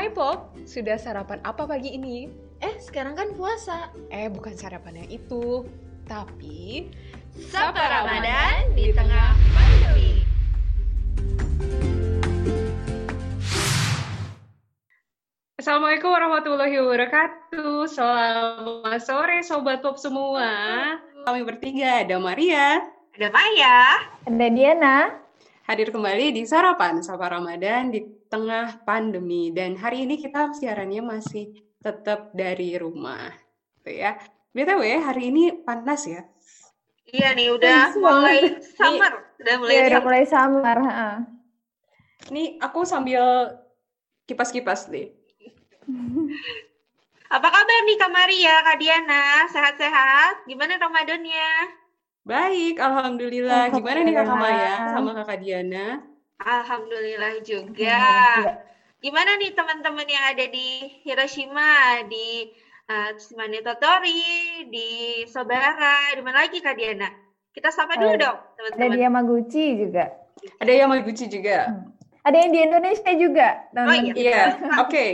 [0.00, 2.24] Hai Pop, sudah sarapan apa pagi ini?
[2.64, 3.92] Eh, sekarang kan puasa.
[4.08, 5.68] Eh, bukan sarapan yang itu,
[6.08, 6.88] tapi
[7.36, 10.24] Sapa Ramadan di tengah pandemi.
[15.60, 17.84] Assalamualaikum warahmatullahi wabarakatuh.
[17.92, 20.48] Selamat sore Sobat Pop semua.
[21.28, 22.88] Kami bertiga, ada Maria,
[23.20, 24.00] Ada Maya.
[24.24, 24.96] Ada Diana.
[25.68, 29.50] hadir kembali di Sarapan Sapa Ramadan di tengah pandemi.
[29.50, 31.50] Dan hari ini kita siarannya masih
[31.82, 33.34] tetap dari rumah.
[33.82, 34.16] Gitu ya.
[34.54, 36.22] BTW, hari ini panas ya.
[37.10, 39.12] Iya nih, udah Panas mulai summer.
[39.42, 40.78] Udah mulai Ya, udah mulai summer.
[40.86, 41.10] ha.
[42.30, 43.50] Ini aku sambil
[44.30, 45.10] kipas-kipas deh.
[47.30, 49.46] Apa kabar nih Kak Maria, Kak Diana?
[49.50, 50.50] Sehat-sehat?
[50.50, 51.50] Gimana Ramadannya?
[52.26, 53.70] Baik, Alhamdulillah.
[53.70, 56.02] Gimana nih Kakak Maya sama Kakak Diana?
[56.40, 57.92] Alhamdulillah juga.
[57.92, 58.68] Alhamdulillah.
[59.00, 60.68] Gimana nih teman-teman yang ada di
[61.04, 62.52] Hiroshima, di
[62.88, 64.88] uh, Tsunami Totori, di
[65.24, 67.08] Sobara, di mana lagi Kak Diana?
[67.52, 68.92] Kita sapa dulu Ada- dong, Ada teman-teman.
[68.92, 70.04] di Yamaguchi juga.
[70.60, 71.58] Ada yang Yamaguchi juga.
[72.20, 73.48] Ada yang di Indonesia juga.
[73.72, 74.12] Oh iya.
[74.12, 74.42] Iya,
[74.84, 75.06] oke.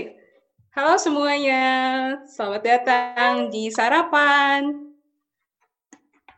[0.77, 1.63] Halo semuanya,
[2.29, 4.86] selamat datang di Sarapan.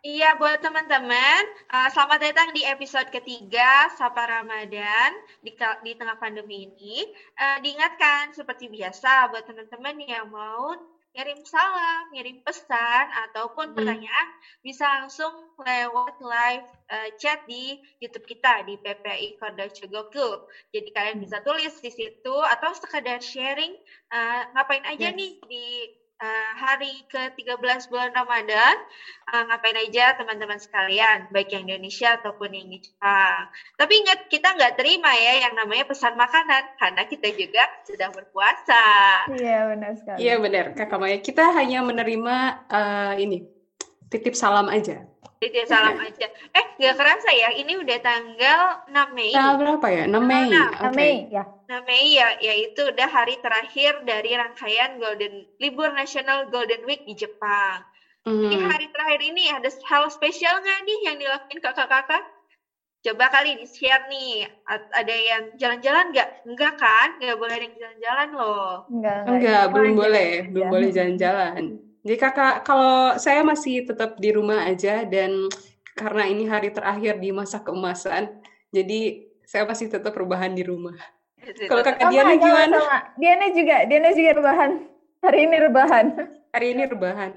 [0.09, 1.43] Iya, buat teman-teman,
[1.77, 5.11] uh, selamat datang di episode ketiga Sapa Ramadan
[5.45, 5.51] di,
[5.85, 6.97] di tengah pandemi ini.
[7.37, 10.73] Uh, diingatkan seperti biasa buat teman-teman yang mau
[11.13, 13.77] ngirim salam, ngirim pesan ataupun Hmm.
[13.77, 14.27] pertanyaan
[14.65, 20.29] bisa langsung lewat live uh, chat di YouTube kita di PPI Korda Chogoku.
[20.73, 23.73] Jadi kalian bisa tulis di situ atau sekedar sharing
[24.09, 25.17] uh, ngapain aja Yes.
[25.19, 25.65] nih di
[26.19, 28.77] uh, hari ke-13 bulan Ramadan
[29.31, 33.51] uh, ngapain aja teman-teman sekalian, baik yang Indonesia ataupun yang di Jepang.
[33.79, 38.85] Tapi ingat, kita nggak terima ya yang namanya pesan makanan, karena kita juga sedang berpuasa.
[39.33, 40.19] Iya, benar sekali.
[40.19, 41.19] Iya benar, Kakak Maya.
[41.23, 42.37] Kita hanya menerima
[42.69, 43.39] eh, ini
[44.11, 45.05] titip salam aja.
[45.39, 46.27] Jadi salam aja.
[46.51, 48.61] Eh, nggak kerasa ya, ini udah tanggal
[48.91, 49.31] 6 Mei.
[49.35, 50.03] Tanggal berapa ya?
[50.11, 50.51] 6 Mei.
[50.51, 50.97] Nah, Oke.
[50.99, 51.43] Mei, ya.
[51.69, 57.15] 6 Mei ya, yaitu udah hari terakhir dari rangkaian Golden Libur Nasional Golden Week di
[57.15, 57.85] Jepang.
[58.27, 58.69] Di Hmm.
[58.69, 62.21] hari terakhir ini ada hal spesial nggak nih yang dilakuin kakak-kakak?
[63.01, 64.45] Coba kali di-share nih.
[64.69, 66.29] Ada yang jalan-jalan nggak?
[66.45, 67.09] Enggak kan?
[67.17, 68.71] Nggak boleh ada yang jalan-jalan loh.
[68.91, 70.71] Enggak, Enggak, Itu belum boleh, belum Ya.
[70.75, 71.63] boleh jalan-jalan.
[72.09, 75.45] Jadi kakak, kalau saya masih tetap di rumah aja dan
[75.93, 78.33] karena ini hari terakhir di masa keemasan,
[78.73, 80.97] jadi saya masih tetap rebahan di rumah.
[81.69, 82.77] Kalau kakak Sama, Diana sama, gimana?
[82.81, 82.99] sama.
[83.21, 84.71] Diana juga, Diana juga rebahan.
[85.21, 86.07] Hari ini rebahan.
[86.57, 87.31] Hari ini rebahan.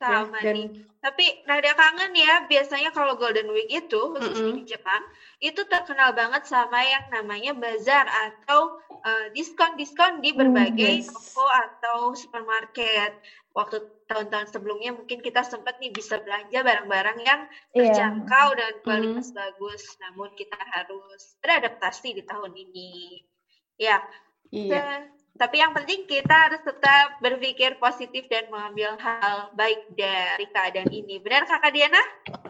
[0.00, 0.68] Sama dan nih.
[1.02, 4.58] Tapi rada kangen ya, biasanya kalau Golden Week itu, khususnya Mm-mm.
[4.62, 5.02] di Jepang,
[5.42, 11.10] itu terkenal banget sama yang namanya bazar atau eh, diskon-diskon di berbagai yes.
[11.10, 13.18] toko atau supermarket.
[13.52, 17.40] Waktu tahun-tahun sebelumnya mungkin kita sempat nih bisa belanja barang-barang yang
[17.72, 17.92] Iya.
[17.92, 23.20] terjangkau dan kualitas bagus, namun kita harus beradaptasi di tahun ini.
[23.80, 24.00] Ya,
[24.52, 30.92] dan- tapi yang penting kita harus tetap berpikir positif dan mengambil hal baik dari keadaan
[30.92, 31.16] ini.
[31.24, 32.02] Benar Kakak Diana?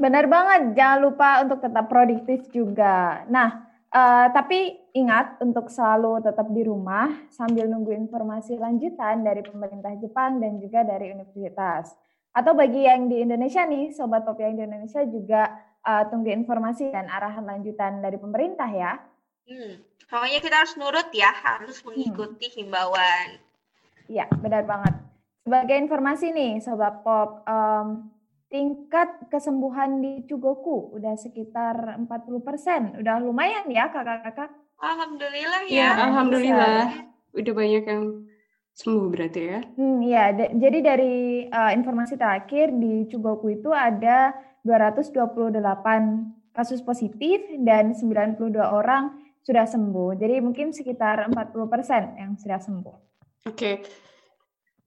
[0.02, 3.22] Benar banget, jangan lupa untuk tetap produktif juga.
[3.30, 3.54] Nah,
[3.92, 4.58] eh, tapi
[4.96, 10.82] ingat untuk selalu tetap di rumah sambil nunggu informasi lanjutan dari pemerintah Jepang dan juga
[10.82, 11.92] dari universitas.
[12.32, 15.52] Atau bagi yang di Indonesia nih, Sobat Pop yang di Indonesia juga
[15.84, 18.96] eh, tunggu informasi dan arahan lanjutan dari pemerintah ya.
[19.42, 23.42] Hmm, pokoknya kita harus nurut ya, harus mengikuti himbauan.
[24.06, 24.94] Iya, benar banget.
[25.42, 28.06] Sebagai informasi nih, Sobat Pop, em,
[28.52, 33.00] tingkat kesembuhan di Chugoku udah sekitar 40%.
[33.00, 34.52] Udah lumayan ya kakak-kakak.
[34.76, 35.90] Alhamdulillah Iya, ya.
[36.04, 36.80] alhamdulillah.
[37.32, 38.28] Udah banyak yang
[38.72, 39.58] sembuh berarti ya.
[39.72, 41.14] Hmm, iya, da- jadi dari
[41.44, 45.48] eh, informasi terakhir di Chugoku itu ada 228
[46.52, 50.12] kasus positif dan 92 orang sudah sembuh.
[50.14, 52.96] Jadi mungkin sekitar 40% yang sudah sembuh.
[53.48, 53.80] Oke.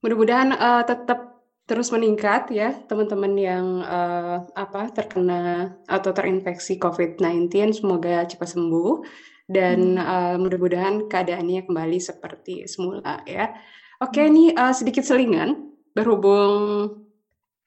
[0.06, 1.35] Mudah-mudahan eh, tetap
[1.66, 7.50] terus meningkat ya teman-teman yang eh, apa terkena atau terinfeksi COVID-19
[7.82, 9.02] semoga cepat sembuh
[9.50, 13.54] dan eh, mudah-mudahan keadaannya kembali seperti semula ya.
[13.98, 16.54] Oke, ini eh, sedikit selingan berhubung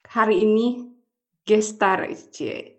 [0.07, 0.87] hari ini
[1.43, 2.78] gestar Cie.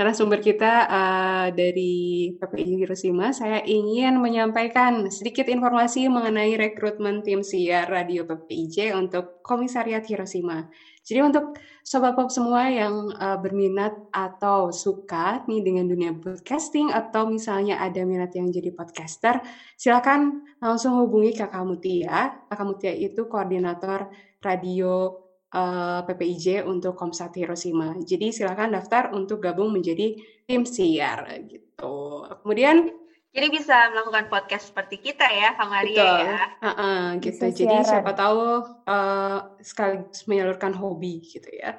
[0.00, 7.84] Narasumber kita uh, dari PPI Hiroshima, saya ingin menyampaikan sedikit informasi mengenai rekrutmen tim siar
[7.84, 10.72] radio PPIJ untuk Komisariat Hiroshima.
[11.04, 11.52] Jadi untuk
[11.84, 18.00] sobat pop semua yang uh, berminat atau suka nih dengan dunia broadcasting atau misalnya ada
[18.00, 19.44] minat yang jadi podcaster,
[19.76, 22.40] silakan langsung hubungi Kakak Mutia.
[22.48, 24.08] Kakak Mutia itu koordinator
[24.40, 27.94] radio uh, eh, PPIJ untuk Komsat Hiroshima.
[27.98, 30.14] Jadi silakan daftar untuk gabung menjadi
[30.46, 32.26] tim siar gitu.
[32.42, 32.90] Kemudian
[33.30, 36.18] jadi bisa melakukan podcast seperti kita ya, Kang Maria Betul.
[36.18, 36.38] ya.
[36.58, 37.42] Uh -uh, gitu.
[37.46, 38.42] Bisa Jadi siapa tahu
[38.90, 41.78] uh, sekaligus menyalurkan hobi gitu ya.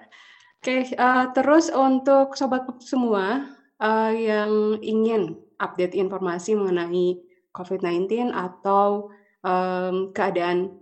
[0.62, 3.51] Oke, okay, uh, terus untuk sobat semua
[3.83, 7.19] uh, yang ingin update informasi mengenai
[7.51, 9.12] COVID-19 atau
[9.44, 10.80] um, keadaan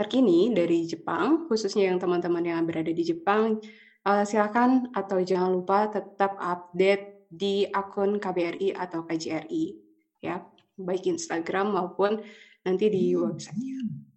[0.00, 3.60] terkini dari Jepang, khususnya yang teman-teman yang berada di Jepang,
[4.08, 9.76] uh, silakan atau jangan lupa tetap update di akun KBRI atau KJRI,
[10.24, 10.40] ya,
[10.80, 12.16] baik Instagram maupun
[12.64, 14.08] nanti di websitenya.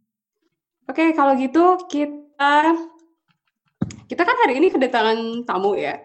[0.87, 2.79] Oke, kalau gitu kita
[4.07, 5.99] kita kan hari ini kedatangan tamu ya.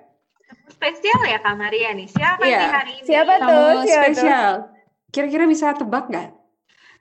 [0.74, 2.10] Spesial ya Kak Maria nih.
[2.10, 2.58] Siapa ya.
[2.58, 3.06] nih hari ini?
[3.06, 3.82] Siapa tamu tuh?
[3.86, 4.52] Siapa spesial.
[5.14, 6.30] Kira-kira bisa tebak nggak?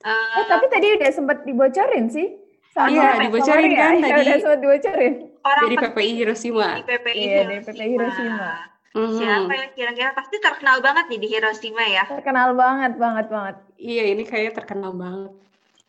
[0.06, 2.46] Uh, eh, tapi tadi udah sempat dibocorin sih.
[2.77, 4.21] Sama iya, dibocorin kan ya, tadi.
[4.21, 5.13] Udah sempat dibocorin.
[5.41, 6.68] Orang dari PPI Hiroshima.
[6.77, 7.50] Di PPI iya, Hiroshima.
[7.50, 8.50] Dari PPI Hiroshima.
[8.94, 9.18] Mm-hmm.
[9.18, 12.03] Siapa yang kira-kira pasti terkenal banget nih di Hiroshima ya?
[12.06, 13.56] Terkenal banget, banget, banget.
[13.81, 15.33] Iya, ini kayaknya terkenal banget.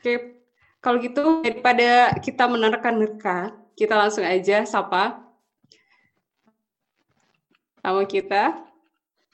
[0.00, 0.12] Oke,
[0.81, 5.20] kalau gitu daripada kita menerka-nerka, kita langsung aja sapa
[7.85, 8.64] tamu kita.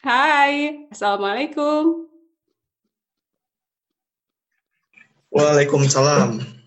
[0.02, 2.10] Hai, Assalamualaikum.
[5.30, 6.63] Waalaikumsalam.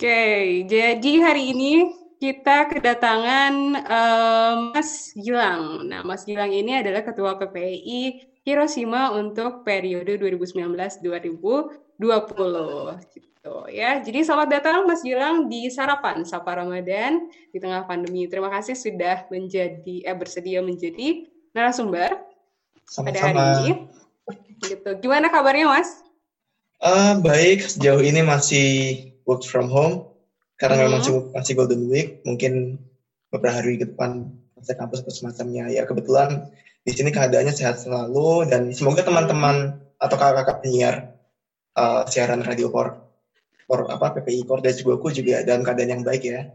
[0.00, 3.52] Oke, jadi hari ini kita kedatangan
[3.84, 5.84] um, Mas Gilang.
[5.92, 11.04] Nah, Mas Gilang ini adalah Ketua PPI Hiroshima untuk periode 2019-2020
[13.12, 14.00] gitu ya.
[14.00, 18.24] Jadi selamat datang Mas Gilang di sarapan Sapa Ramadan di tengah pandemi.
[18.24, 22.24] Terima kasih sudah menjadi eh bersedia menjadi narasumber
[22.88, 23.04] Sama-sama.
[23.04, 23.72] pada hari ini.
[24.64, 24.90] Gitu.
[25.04, 26.00] Gimana kabarnya Mas?
[26.80, 30.10] Uh, baik, sejauh ini masih work from home
[30.58, 30.84] karena hmm.
[30.90, 32.82] memang cukup masih golden week mungkin
[33.30, 34.26] beberapa hari ke depan
[34.58, 36.50] masa kampus atau semacamnya ya kebetulan
[36.82, 40.94] di sini keadaannya sehat selalu dan semoga teman-teman atau kakak-kakak penyiar
[41.78, 43.06] uh, siaran radio kor
[43.70, 46.50] kor apa PPI kor dan juga aku juga dalam keadaan yang baik ya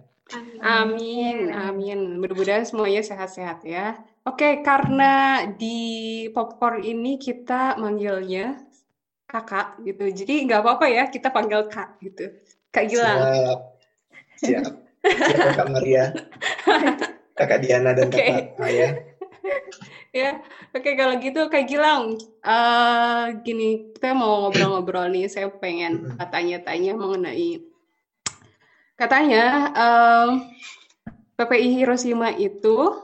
[0.65, 2.17] Amin, amin.
[2.17, 4.01] Mudah-mudahan semuanya sehat-sehat ya.
[4.25, 8.57] Oke, karena di popcorn ini kita manggilnya
[9.29, 10.09] kakak gitu.
[10.09, 12.33] Jadi nggak apa-apa ya kita panggil kak gitu.
[12.75, 13.19] Kak Gilang.
[13.23, 13.59] Siap.
[14.43, 14.71] Siap.
[15.07, 16.11] Siap Kak Maria.
[17.39, 18.51] Kakak Diana dan okay.
[18.51, 18.87] Kakak Maya.
[20.15, 20.39] ya,
[20.71, 25.31] oke okay, kalau gitu Kak Gilang, uh, gini kita mau ngobrol-ngobrol nih.
[25.31, 27.63] Saya pengen tanya-tanya mengenai
[28.95, 30.47] katanya um,
[31.35, 33.03] PPI Hiroshima itu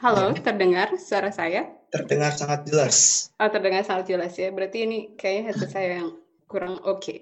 [0.00, 0.40] Halo, ya.
[0.40, 1.68] terdengar suara saya?
[1.92, 3.28] Terdengar sangat jelas.
[3.36, 4.48] Oh, terdengar sangat jelas ya.
[4.48, 6.08] Berarti ini kayaknya headset saya yang
[6.50, 6.98] kurang oke.
[6.98, 7.18] Okay.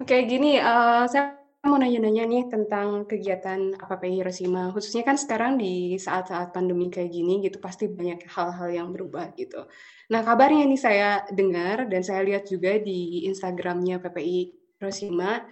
[0.00, 4.74] Oke, okay, gini, uh, saya mau nanya-nanya nih tentang kegiatan APP Hiroshima.
[4.74, 9.64] Khususnya kan sekarang di saat-saat pandemi kayak gini gitu, pasti banyak hal-hal yang berubah gitu.
[10.10, 14.38] Nah, kabarnya nih saya dengar dan saya lihat juga di Instagramnya PPI
[14.80, 15.44] Hiroshima,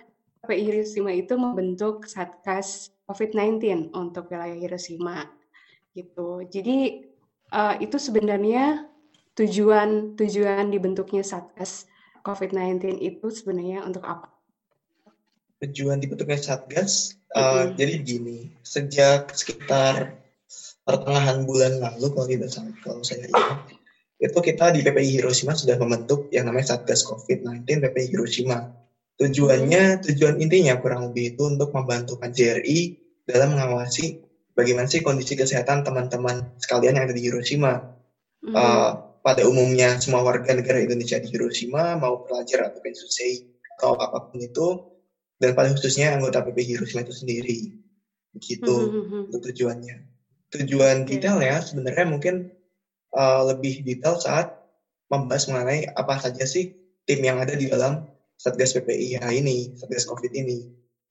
[0.43, 5.31] PPI Hiroshima itu membentuk Satgas COVID-19 untuk wilayah Hiroshima
[5.95, 6.43] gitu.
[6.49, 7.07] Jadi
[7.55, 8.89] uh, itu sebenarnya
[9.39, 11.87] tujuan tujuan dibentuknya Satgas
[12.23, 14.29] COVID-19 itu sebenarnya untuk apa?
[15.61, 17.69] Tujuan dibentuknya Satgas, uh, mm-hmm.
[17.77, 20.17] jadi gini, sejak sekitar
[20.89, 23.77] pertengahan bulan lalu kalau tidak salah, kalau saya ingat,
[24.21, 28.73] itu kita di PPI Hiroshima sudah membentuk yang namanya Satgas COVID-19 PPI Hiroshima.
[29.21, 32.97] Tujuannya, tujuan intinya kurang lebih itu untuk membantu KJRI
[33.29, 34.25] dalam mengawasi
[34.57, 37.85] bagaimana sih kondisi kesehatan teman-teman sekalian yang ada di Hiroshima.
[38.41, 38.57] Mm-hmm.
[38.57, 44.29] Uh, pada umumnya semua warga negara Indonesia di Hiroshima mau pelajar atau pensusei atau apa
[44.29, 44.69] pun itu
[45.41, 47.59] dan paling khususnya anggota PP Hiroshima itu sendiri
[48.33, 49.23] begitu mm-hmm.
[49.37, 49.97] tujuannya
[50.51, 51.09] tujuan okay.
[51.17, 52.35] detail ya sebenarnya mungkin
[53.13, 54.57] uh, lebih detail saat
[55.13, 58.07] membahas mengenai apa saja sih tim yang ada di dalam
[58.41, 60.59] Satgas PPIH ini Satgas COVID ini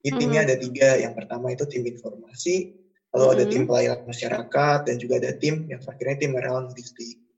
[0.00, 0.46] ini timnya mm-hmm.
[0.50, 2.74] ada tiga yang pertama itu tim informasi
[3.10, 3.34] lalu mm-hmm.
[3.34, 7.29] ada tim pelayanan masyarakat dan juga ada tim yang akhirnya tim relawan logistik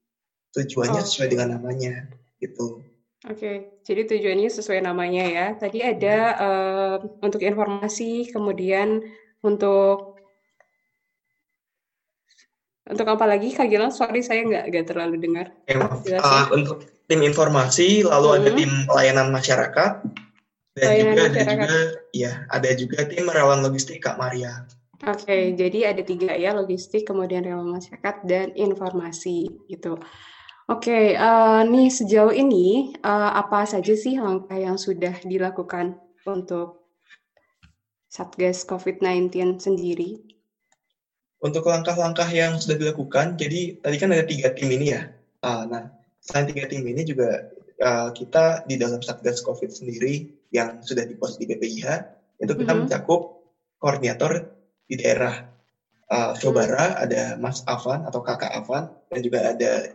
[0.52, 1.06] tujuannya oh.
[1.06, 2.08] sesuai dengan namanya
[2.40, 2.84] gitu.
[3.22, 3.56] Oke, okay.
[3.86, 5.46] jadi tujuannya sesuai namanya ya.
[5.54, 8.98] Tadi ada uh, untuk informasi, kemudian
[9.46, 10.12] untuk
[12.82, 13.94] Untuk apa lagi Kak Gilang?
[13.94, 15.54] Sorry saya nggak nggak terlalu dengar.
[15.70, 18.38] uh, untuk tim informasi, lalu hmm.
[18.42, 19.92] ada tim pelayanan masyarakat,
[20.74, 21.46] dan pelayanan juga masyarakat.
[21.46, 21.80] ada juga
[22.10, 24.66] ya ada juga tim relawan logistik Kak Maria.
[25.02, 30.02] Oke, okay, jadi ada tiga ya logistik, kemudian relawan masyarakat dan informasi gitu.
[30.72, 36.00] Oke, okay, uh, eh, nih sejauh ini uh, apa saja sih langkah yang sudah dilakukan
[36.24, 36.88] untuk
[38.08, 40.24] Satgas COVID-19 sendiri?
[41.44, 45.12] Untuk langkah-langkah yang sudah dilakukan, jadi tadi kan ada tiga tim ini ya.
[45.44, 45.92] Uh, nah,
[46.24, 47.52] selain tiga tim ini juga
[47.84, 50.24] uh, kita di dalam Satgas COVID sendiri
[50.56, 51.84] yang sudah dipost di BPIH,
[52.40, 52.80] itu kita mm -hmm.
[52.88, 53.44] mencakup
[53.76, 54.48] koordinator
[54.88, 55.52] di daerah
[56.08, 59.92] uh, Sobara, ada Mas Avan atau Kakak Avan, dan juga ada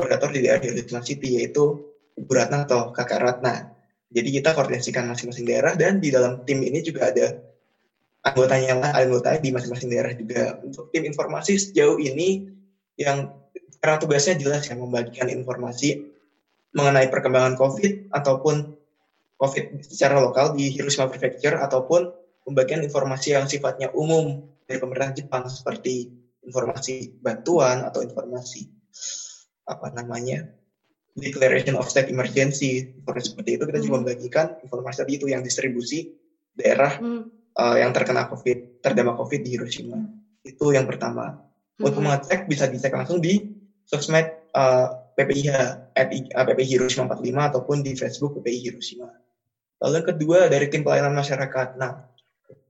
[0.00, 1.76] koordinator di daerah Hiroshima City, yaitu
[2.16, 3.68] Ibu Ratna atau Kakak Ratna.
[4.10, 7.36] Jadi kita koordinasikan masing-masing daerah, dan di dalam tim ini juga ada
[8.24, 10.56] anggotanya lah, anggota di masing-masing daerah juga.
[10.64, 12.48] Untuk tim informasi sejauh ini
[12.96, 13.28] yang
[13.80, 16.04] karena tugasnya jelas ya membagikan informasi
[16.76, 18.76] mengenai perkembangan COVID ataupun
[19.40, 22.12] COVID secara lokal di Hiroshima Prefecture ataupun
[22.44, 26.12] pembagian informasi yang sifatnya umum dari pemerintah Jepang seperti
[26.44, 28.68] informasi bantuan atau informasi
[29.70, 30.50] apa namanya
[31.14, 33.86] declaration of state emergency informasi seperti itu kita hmm.
[33.86, 36.10] juga membagikan informasi tadi itu yang distribusi
[36.58, 39.98] daerah hmm uh, yang terkena COVID, terdampak COVID di Hiroshima.
[40.44, 41.40] Itu yang pertama.
[41.80, 41.88] Hmm.
[41.88, 43.40] Untuk mengecek bisa dicek langsung di
[43.88, 45.50] sosmed uh, PPIH,
[45.96, 49.08] at uh, PPI Hiroshima 45 ataupun di Facebook PPI Hiroshima.
[49.80, 51.80] Lalu yang kedua dari tim pelayanan masyarakat.
[51.80, 52.04] Nah,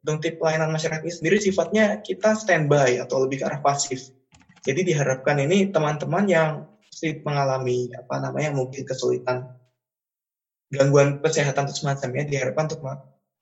[0.06, 4.14] untuk tim pelayanan masyarakat ini sendiri sifatnya kita standby atau lebih ke arah pasif.
[4.60, 6.48] Jadi diharapkan ini teman-teman yang
[7.24, 9.56] mengalami apa namanya mungkin kesulitan
[10.70, 12.80] gangguan kesehatan atau semacamnya diharapkan untuk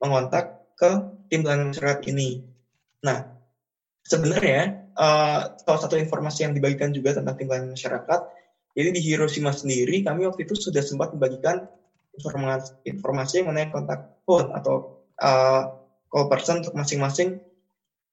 [0.00, 0.90] mengontak ke
[1.28, 2.46] tim pelayanan masyarakat ini.
[3.04, 3.28] Nah,
[4.06, 8.20] sebenarnya uh, salah satu informasi yang dibagikan juga tentang tim pelayanan masyarakat,
[8.72, 11.68] jadi di Hiroshima sendiri kami waktu itu sudah sempat membagikan
[12.16, 15.62] informasi, informasi mengenai kontak phone atau uh,
[16.08, 17.42] call person untuk masing-masing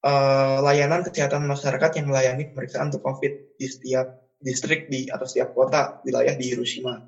[0.04, 5.58] uh, layanan kesehatan masyarakat yang melayani pemeriksaan untuk COVID di setiap distrik di atau setiap
[5.58, 7.02] kota wilayah di Hiroshima.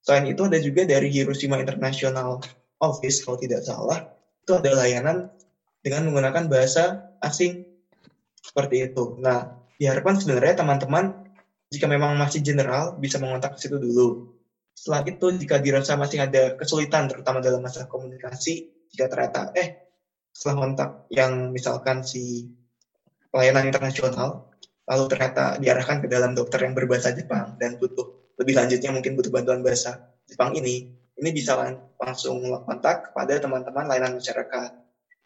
[0.00, 2.40] Selain itu ada juga dari Hiroshima International
[2.80, 4.08] Office kalau tidak salah
[4.40, 5.28] itu ada layanan
[5.84, 7.68] dengan menggunakan bahasa asing
[8.40, 9.20] seperti itu.
[9.20, 11.28] Nah, diharapkan sebenarnya teman-teman
[11.68, 14.32] jika memang masih general bisa mengontak ke situ dulu.
[14.72, 19.92] Setelah itu jika dirasa masih ada kesulitan terutama dalam masalah komunikasi, jika ternyata eh
[20.32, 22.48] setelah kontak yang misalkan si
[23.30, 24.49] pelayanan internasional
[24.88, 29.28] lalu ternyata diarahkan ke dalam dokter yang berbahasa Jepang dan butuh lebih lanjutnya mungkin butuh
[29.28, 30.88] bantuan bahasa Jepang ini,
[31.20, 31.58] ini bisa
[32.00, 34.70] langsung kontak kepada teman-teman layanan masyarakat.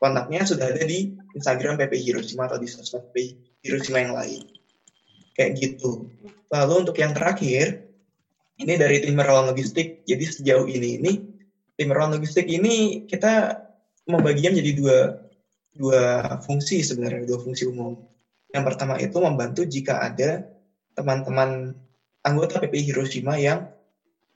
[0.02, 4.42] Kontaknya sudah ada di Instagram PP Hiroshima atau di sosmed PP Hiroshima yang lain.
[5.38, 6.10] Kayak gitu.
[6.50, 7.86] Lalu untuk yang terakhir,
[8.58, 10.02] ini dari tim relawan logistik.
[10.08, 11.12] Jadi sejauh ini, ini
[11.78, 13.62] tim relawan logistik ini kita
[14.10, 14.98] membaginya menjadi dua
[15.74, 16.00] dua
[16.42, 17.98] fungsi sebenarnya, dua fungsi umum.
[18.54, 20.46] Yang pertama itu membantu jika ada
[20.94, 21.74] teman-teman
[22.22, 23.66] anggota PPI Hiroshima yang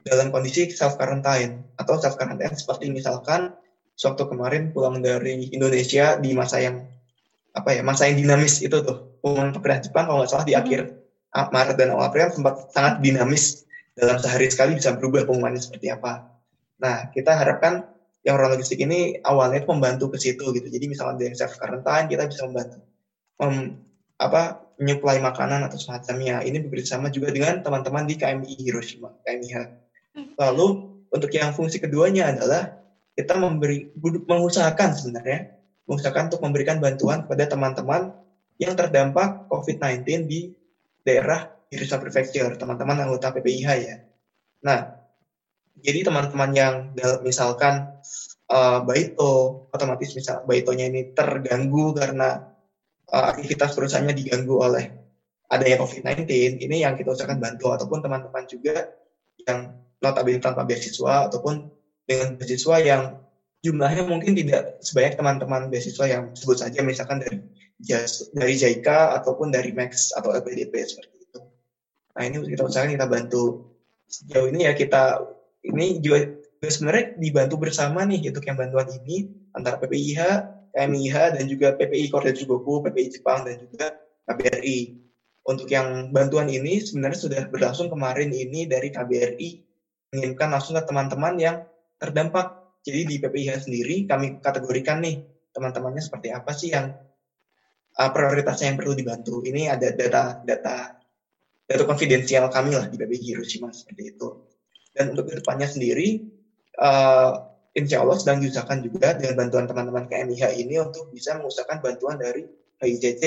[0.02, 3.54] dalam kondisi self quarantine atau self quarantine seperti misalkan
[3.94, 6.82] sewaktu kemarin pulang dari Indonesia di masa yang
[7.54, 10.62] apa ya masa yang dinamis itu tuh pengumuman pekerjaan Jepang kalau nggak salah di hmm.
[10.62, 10.80] akhir
[11.28, 16.30] Maret dan awal April sempat sangat dinamis dalam sehari sekali bisa berubah pengumumannya seperti apa.
[16.82, 17.84] Nah kita harapkan
[18.22, 20.66] yang orang logistik ini awalnya itu membantu ke situ gitu.
[20.66, 22.78] Jadi misalnya dari self quarantine kita bisa membantu
[23.38, 23.54] mem,
[24.18, 26.42] apa menyuplai makanan atau semacamnya.
[26.42, 29.86] Ini bekerjasama juga dengan teman-teman di KMI Hiroshima, KMIH
[30.38, 30.66] Lalu
[31.10, 32.78] untuk yang fungsi keduanya adalah
[33.14, 33.90] kita memberi
[34.26, 35.58] mengusahakan sebenarnya
[35.88, 38.12] mengusahakan untuk memberikan bantuan kepada teman-teman
[38.60, 40.52] yang terdampak COVID-19 di
[41.00, 43.96] daerah Hiroshima Prefecture, teman-teman anggota PPIH ya.
[44.62, 45.00] Nah,
[45.80, 46.74] jadi teman-teman yang
[47.24, 47.88] misalkan
[48.52, 52.57] uh, Baito, otomatis misal Baitonya ini terganggu karena
[53.12, 54.84] uh, aktivitas perusahaannya diganggu oleh
[55.48, 56.28] adanya COVID-19,
[56.60, 58.92] ini yang kita usahakan bantu ataupun teman-teman juga
[59.48, 61.72] yang notabene tanpa beasiswa ataupun
[62.04, 63.02] dengan beasiswa yang
[63.64, 67.42] jumlahnya mungkin tidak sebanyak teman-teman beasiswa yang sebut saja misalkan dari
[68.34, 71.40] dari JICA ataupun dari Max atau LPDP seperti itu.
[72.14, 73.72] Nah ini kita usahakan kita bantu
[74.08, 75.22] sejauh ini ya kita
[75.62, 80.20] ini juga, juga sebenarnya dibantu bersama nih untuk yang bantuan ini antara PPIH,
[80.74, 83.96] KMIH dan juga PPI Korea Jugoku, PPI Jepang dan juga
[84.28, 85.08] KBRI.
[85.48, 89.48] Untuk yang bantuan ini sebenarnya sudah berlangsung kemarin ini dari KBRI
[90.12, 91.56] mengirimkan langsung ke teman-teman yang
[91.96, 92.78] terdampak.
[92.84, 96.92] Jadi di PPIH sendiri kami kategorikan nih teman-temannya seperti apa sih yang
[97.96, 99.40] uh, prioritasnya yang perlu dibantu.
[99.44, 104.28] Ini ada data data konfidensial kami lah di PBI Hiroshima seperti itu.
[104.92, 106.24] Dan untuk ke depannya sendiri,
[106.80, 112.16] uh, insya Allah sedang diusahakan juga dengan bantuan teman-teman KMIH ini untuk bisa mengusahakan bantuan
[112.16, 112.44] dari
[112.80, 113.22] HICC.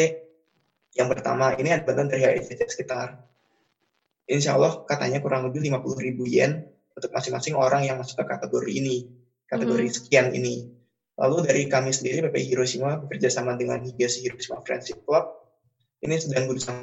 [0.98, 3.22] Yang pertama, ini ada bantuan dari HICC sekitar,
[4.32, 8.72] insya Allah katanya kurang lebih 50 ribu yen untuk masing-masing orang yang masuk ke kategori
[8.72, 9.12] ini,
[9.48, 9.96] kategori hmm.
[9.96, 10.72] sekian ini.
[11.20, 15.28] Lalu dari kami sendiri, PPI Hiroshima bekerja sama dengan Higashi Hiroshima Friendship Club,
[16.02, 16.82] ini sedang berusaha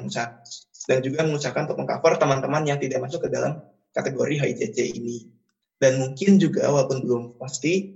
[0.71, 3.59] sedang juga mengusahakan untuk mengcover teman-teman yang tidak masuk ke dalam
[3.91, 5.38] kategori HICC ini.
[5.79, 7.95] Dan mungkin juga walaupun belum pasti,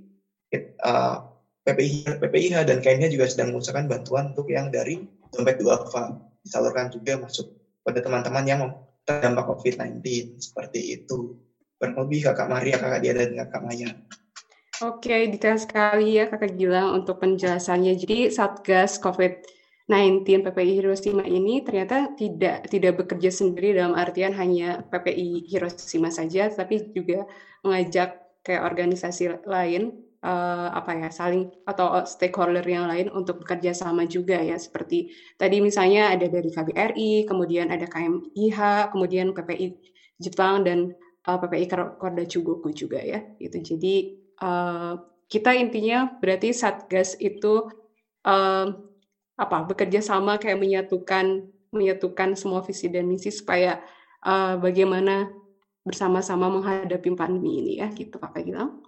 [0.87, 1.17] uh,
[1.63, 7.15] PPI, PPIH dan KMH juga sedang mengusahakan bantuan untuk yang dari dompet duafa disalurkan juga
[7.15, 8.61] masuk pada teman-teman yang
[9.07, 10.03] terdampak COVID-19
[10.39, 11.39] seperti itu.
[11.79, 13.89] Kurang lebih kakak Maria, kakak Diana, dan kakak Maya.
[14.83, 17.95] Oke, detail sekali ya kakak Gilang untuk penjelasannya.
[17.95, 25.51] Jadi Satgas COVID-19 PPI Hiroshima ini ternyata tidak tidak bekerja sendiri dalam artian hanya PPI
[25.51, 27.27] Hiroshima saja, tapi juga
[27.67, 29.91] mengajak kayak organisasi lain
[30.23, 35.59] uh, apa ya saling atau stakeholder yang lain untuk bekerja sama juga ya seperti tadi
[35.59, 39.67] misalnya ada dari KBRI, kemudian ada KMIH, kemudian PPI
[40.23, 40.95] Jepang dan
[41.27, 41.67] uh, PPI
[41.99, 43.19] Korda Chugoku juga ya.
[43.35, 44.95] Itu jadi uh,
[45.27, 47.67] kita intinya berarti satgas itu
[48.23, 48.67] uh,
[49.33, 53.81] apa bekerja sama kayak menyatukan menyatukan semua visi dan misi supaya
[54.21, 55.33] uh, bagaimana
[55.83, 58.79] bersama-sama menghadapi pandemi ini ya gitu Kakak Gilang.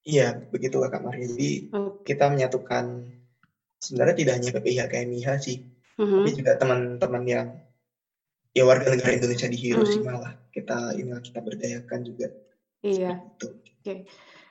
[0.00, 1.28] Iya, begitu Kak Maria.
[1.28, 2.14] Jadi okay.
[2.14, 3.04] kita menyatukan
[3.76, 5.56] sebenarnya tidak hanya PPIH KMIH sih,
[6.00, 6.24] -huh.
[6.24, 7.46] tapi juga teman-teman yang
[8.56, 10.22] ya warga negara Indonesia di Hiroshima uh -huh.
[10.24, 10.32] lah.
[10.48, 12.28] Kita inilah kita berdayakan juga.
[12.80, 13.20] Iya.
[13.20, 13.60] Oke.
[13.84, 13.98] Okay.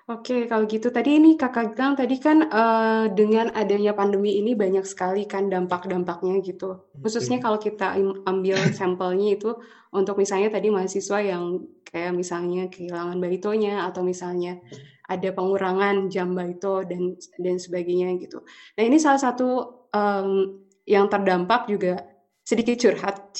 [0.10, 4.82] Oke, kalau gitu tadi ini Kakak bilang tadi kan uh, dengan adanya pandemi ini banyak
[4.82, 6.90] sekali kan dampak-dampaknya gitu.
[6.98, 7.94] Khususnya kalau kita
[8.26, 9.54] ambil sampelnya itu
[9.94, 14.58] untuk misalnya tadi mahasiswa yang kayak misalnya kehilangan baitonya atau misalnya
[15.06, 18.42] ada pengurangan jam baito dan dan sebagainya gitu.
[18.82, 19.50] Nah, ini salah satu
[19.94, 20.58] um,
[20.90, 22.02] yang terdampak juga
[22.42, 23.38] sedikit curhat,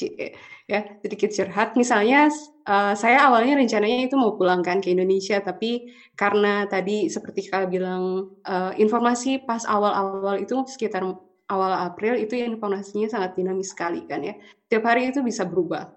[0.70, 1.74] ya sedikit curhat.
[1.74, 2.30] Misalnya
[2.70, 8.04] uh, saya awalnya rencananya itu mau pulangkan ke Indonesia, tapi karena tadi seperti kalian bilang
[8.46, 11.02] uh, informasi pas awal-awal itu sekitar
[11.50, 14.38] awal April itu informasinya sangat dinamis sekali kan ya.
[14.70, 15.90] Tiap hari itu bisa berubah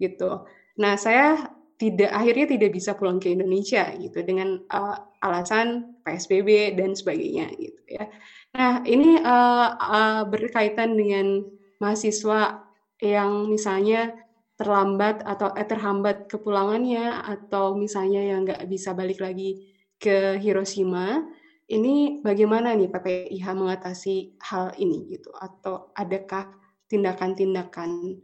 [0.00, 0.48] gitu.
[0.80, 6.96] Nah saya tidak akhirnya tidak bisa pulang ke Indonesia gitu dengan uh, alasan PSBB dan
[6.96, 8.08] sebagainya gitu ya.
[8.56, 11.44] Nah ini uh, uh, berkaitan dengan
[11.82, 12.64] mahasiswa
[13.02, 14.23] yang misalnya
[14.54, 21.26] terlambat atau eh, terhambat kepulangannya atau misalnya yang nggak bisa balik lagi ke Hiroshima,
[21.70, 26.52] ini bagaimana nih PPIH mengatasi hal ini gitu atau adakah
[26.86, 28.20] tindakan-tindakan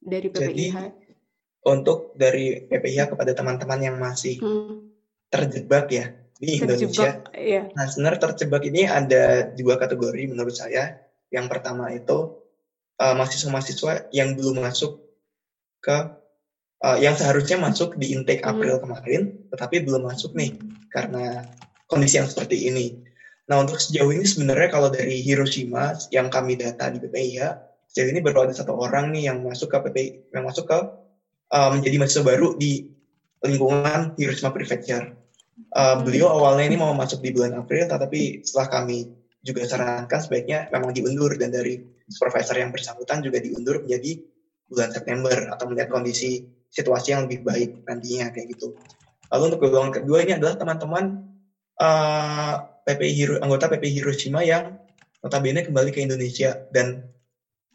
[0.00, 0.74] dari PPIH?
[0.74, 1.02] Jadi
[1.62, 4.90] untuk dari PPIH kepada teman-teman yang masih hmm.
[5.30, 6.10] terjebak ya
[6.42, 7.22] di Indonesia.
[7.38, 7.70] iya.
[7.70, 10.98] Nah sebenarnya terjebak ini ada dua kategori menurut saya.
[11.30, 12.42] Yang pertama itu
[12.98, 15.11] uh, mahasiswa-mahasiswa yang belum masuk
[15.82, 15.98] ke
[16.82, 18.50] uh, yang seharusnya masuk di intake hmm.
[18.54, 18.82] April hmm.
[18.86, 20.54] kemarin, tetapi belum masuk nih
[20.94, 21.46] karena
[21.90, 23.02] kondisi yang seperti ini.
[23.50, 27.42] Nah untuk sejauh ini sebenarnya kalau dari Hiroshima yang kami data di PPIH,
[27.90, 30.78] sejauh ini baru ada satu orang nih yang masuk ke PPI, yang masuk ke
[31.52, 32.88] uh, menjadi mahasiswa baru di
[33.42, 35.18] lingkungan Hiroshima Prefecture.
[35.72, 40.70] Uh, beliau awalnya ini mau masuk di bulan April, tetapi setelah kami juga sarankan sebaiknya
[40.70, 44.22] memang diundur dan dari supervisor yang bersangkutan juga diundur menjadi
[44.72, 48.72] bulan September atau melihat kondisi situasi yang lebih baik nantinya kayak gitu.
[49.28, 51.04] Lalu untuk golongan kedua ini adalah teman-teman
[51.76, 52.54] uh,
[52.88, 54.80] eh, PPI Hiro, anggota PPI Hiroshima yang
[55.20, 57.04] notabene kembali ke Indonesia dan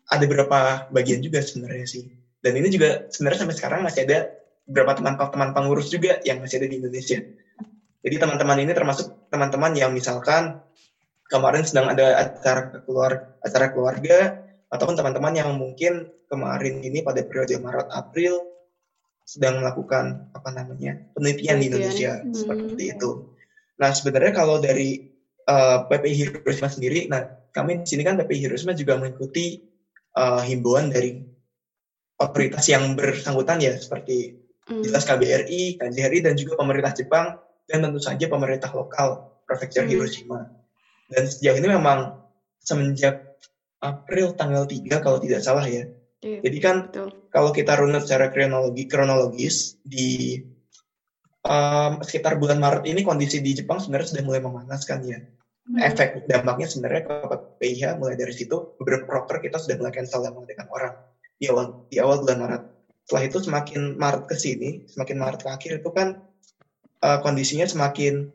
[0.10, 2.04] ada beberapa bagian juga sebenarnya sih.
[2.42, 4.34] Dan ini juga sebenarnya sampai sekarang masih ada
[4.68, 7.20] beberapa teman-teman pengurus juga yang masih ada di Indonesia.
[8.04, 10.62] Jadi teman-teman ini termasuk teman-teman yang misalkan
[11.28, 17.58] kemarin sedang ada acara keluar acara keluarga ataupun teman-teman yang mungkin kemarin ini pada periode
[17.60, 18.44] Maret April
[19.28, 22.32] sedang melakukan apa namanya penelitian, di Indonesia hmm.
[22.32, 23.36] seperti itu.
[23.76, 25.04] Nah sebenarnya kalau dari
[25.48, 29.60] uh, eh, PPI Hiroshima sendiri, nah kami di sini kan PPI Hiroshima juga mengikuti
[30.16, 31.20] uh, himbauan dari
[32.18, 34.40] otoritas yang bersangkutan ya seperti
[34.72, 34.84] hmm.
[34.88, 37.36] jelas KBRI, KJRI dan juga pemerintah Jepang
[37.68, 39.92] dan tentu saja pemerintah lokal Prefektur hmm.
[39.92, 40.40] Hiroshima.
[41.08, 42.20] Dan sejauh ini memang
[42.60, 43.40] semenjak
[43.80, 45.88] April tanggal 3 kalau tidak salah ya.
[46.28, 47.10] Iya, Jadi kan betul.
[47.32, 50.44] kalau kita runut secara kronologi kronologis di
[51.48, 55.20] um, sekitar bulan Maret ini kondisi di Jepang sebenarnya sudah mulai memanaskan ya.
[55.24, 55.80] hmm.
[55.84, 57.16] efek dampaknya sebenarnya ke
[57.60, 60.94] PIH mulai dari situ beberapa proker kita sudah mulai cancel dan mengadakan orang
[61.40, 62.64] di awal di awal bulan Maret.
[63.08, 66.20] Setelah itu semakin Maret ke sini, semakin Maret ke akhir itu kan
[67.04, 68.28] uh, kondisinya semakin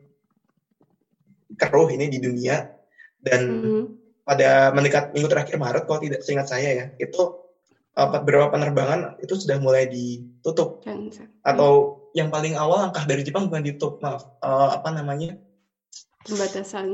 [1.53, 2.73] keruh ini di dunia
[3.21, 3.85] dan hmm.
[4.25, 7.43] pada mendekat minggu terakhir Maret kalau tidak seingat saya ya itu
[7.93, 11.29] beberapa penerbangan itu sudah mulai ditutup Cancel.
[11.45, 11.71] atau
[12.09, 12.17] hmm.
[12.17, 15.37] yang paling awal langkah dari Jepang bukan ditutup maaf uh, apa namanya
[16.25, 16.89] pembatasan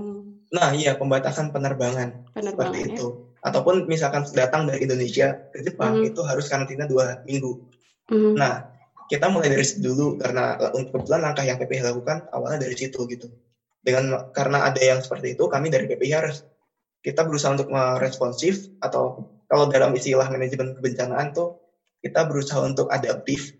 [0.51, 2.87] nah iya pembatasan penerbangan, penerbangan seperti ya?
[2.99, 3.07] itu
[3.39, 6.11] ataupun misalkan datang dari Indonesia ke Jepang hmm.
[6.11, 7.63] itu harus karantina dua minggu
[8.11, 8.35] hmm.
[8.35, 8.67] nah
[9.07, 12.99] kita mulai dari situ dulu karena untuk kebetulan langkah yang PPH lakukan awalnya dari situ
[13.07, 13.31] gitu
[13.79, 16.37] dengan karena ada yang seperti itu kami dari PPH harus
[16.99, 21.59] kita berusaha untuk meresponsif atau kalau dalam istilah manajemen kebencanaan tuh
[21.99, 23.57] kita berusaha untuk adaptif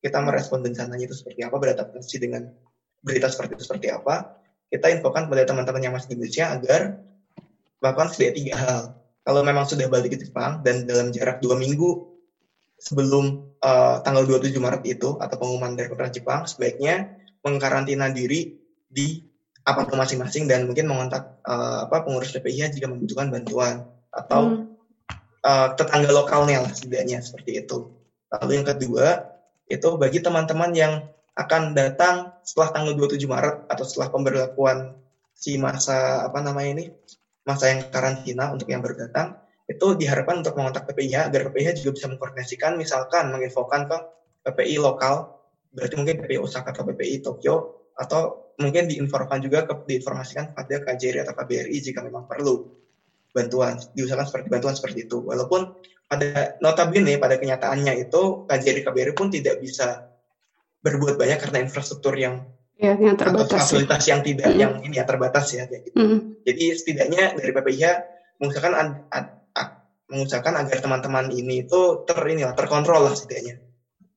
[0.00, 2.48] kita merespon bencananya itu seperti apa beradaptasi dengan
[3.04, 4.38] berita seperti itu seperti apa
[4.68, 6.80] kita infokan kepada teman-teman yang masih di Indonesia agar
[7.80, 8.82] melakukan setidaknya tiga hal.
[9.24, 12.16] Kalau memang sudah balik ke Jepang dan dalam jarak dua minggu
[12.80, 18.56] sebelum uh, tanggal 27 Maret itu atau pengumuman dari pemerintah Jepang, sebaiknya mengkarantina diri
[18.88, 19.20] di
[19.68, 24.77] apartemen masing-masing dan mungkin mengontak uh, apa pengurus PPIH jika membutuhkan bantuan atau hmm.
[25.48, 27.88] Uh, tetangga lokalnya lah setidaknya seperti itu.
[28.28, 29.06] Lalu yang kedua
[29.72, 30.92] itu bagi teman-teman yang
[31.38, 34.98] akan datang setelah tanggal 27 Maret atau setelah pemberlakuan
[35.32, 36.84] si masa apa namanya ini
[37.46, 39.38] masa yang karantina untuk yang baru datang
[39.70, 43.96] itu diharapkan untuk mengontak PPIH agar PPIH juga bisa mengkoordinasikan misalkan menginfokan ke
[44.50, 45.38] PPI lokal
[45.70, 51.22] berarti mungkin PPI Osaka atau PPI Tokyo atau mungkin diinformasikan juga ke diinformasikan kepada KJRI
[51.22, 52.77] atau KBRI jika memang perlu
[53.38, 55.78] bantuan diusahakan seperti bantuan seperti itu walaupun
[56.10, 60.10] pada notabene pada kenyataannya itu KJRI KBRI pun tidak bisa
[60.82, 62.48] berbuat banyak karena infrastruktur yang
[62.78, 64.16] ya, yang terbatas fasilitas ya.
[64.16, 64.58] yang tidak mm.
[64.58, 65.98] yang ini ya terbatas ya kayak gitu.
[65.98, 66.18] Mm.
[66.46, 67.84] Jadi setidaknya dari PPIH
[68.40, 69.70] mengusahakan ad, ad, ad,
[70.08, 73.60] mengusahakan agar teman-teman ini itu ter ini lah terkontrol lah setidaknya.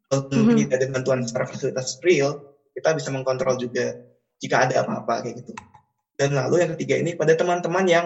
[0.07, 0.55] Kalau mm.
[0.63, 2.39] tidak ada bantuan secara fasilitas real,
[2.71, 3.99] kita bisa mengkontrol juga
[4.39, 5.53] jika ada apa-apa kayak gitu.
[6.15, 8.05] Dan lalu yang ketiga ini pada teman-teman yang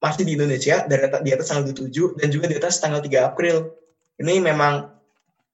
[0.00, 3.68] masih di Indonesia dari di atas tanggal 27 dan juga di atas tanggal 3 April.
[4.20, 4.88] Ini memang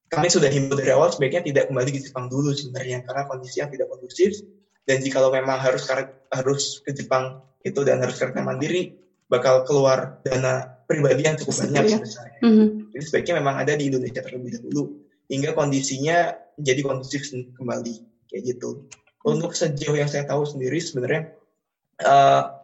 [0.07, 3.71] kami sudah himbau dari awal sebaiknya tidak kembali ke Jepang dulu sebenarnya karena kondisi yang
[3.75, 4.39] tidak kondusif
[4.87, 5.83] dan jika lo memang harus
[6.31, 8.95] harus ke Jepang itu dan harus karantina mandiri
[9.27, 11.99] bakal keluar dana pribadi yang cukup banyak ya.
[11.99, 12.41] sebenarnya.
[12.47, 12.69] Mm -hmm.
[12.95, 14.83] Jadi sebaiknya memang ada di Indonesia terlebih dahulu
[15.27, 17.95] hingga kondisinya menjadi kondusif kembali
[18.31, 18.87] kayak gitu.
[19.27, 21.35] Untuk sejauh yang saya tahu sendiri sebenarnya
[22.07, 22.55] uh,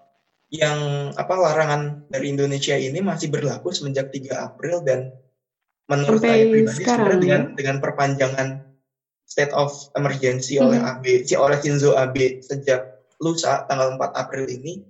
[0.52, 5.08] yang apa larangan dari Indonesia ini masih berlaku semenjak 3 April dan
[5.88, 7.52] menurut Sampai saya pribadi sekarang, dengan ya?
[7.56, 8.48] dengan perpanjangan
[9.24, 10.68] state of emergency hmm.
[10.68, 14.84] oleh AB si oleh Shinzo Abe sejak lusa tanggal 4 April ini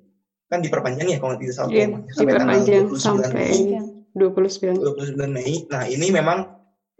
[0.50, 2.58] kan diperpanjang ya kalau tidak salah yeah, sampai tanggal
[2.92, 3.80] 29 sampai Mei.
[4.12, 5.54] 29 Mei.
[5.72, 6.44] Nah ini memang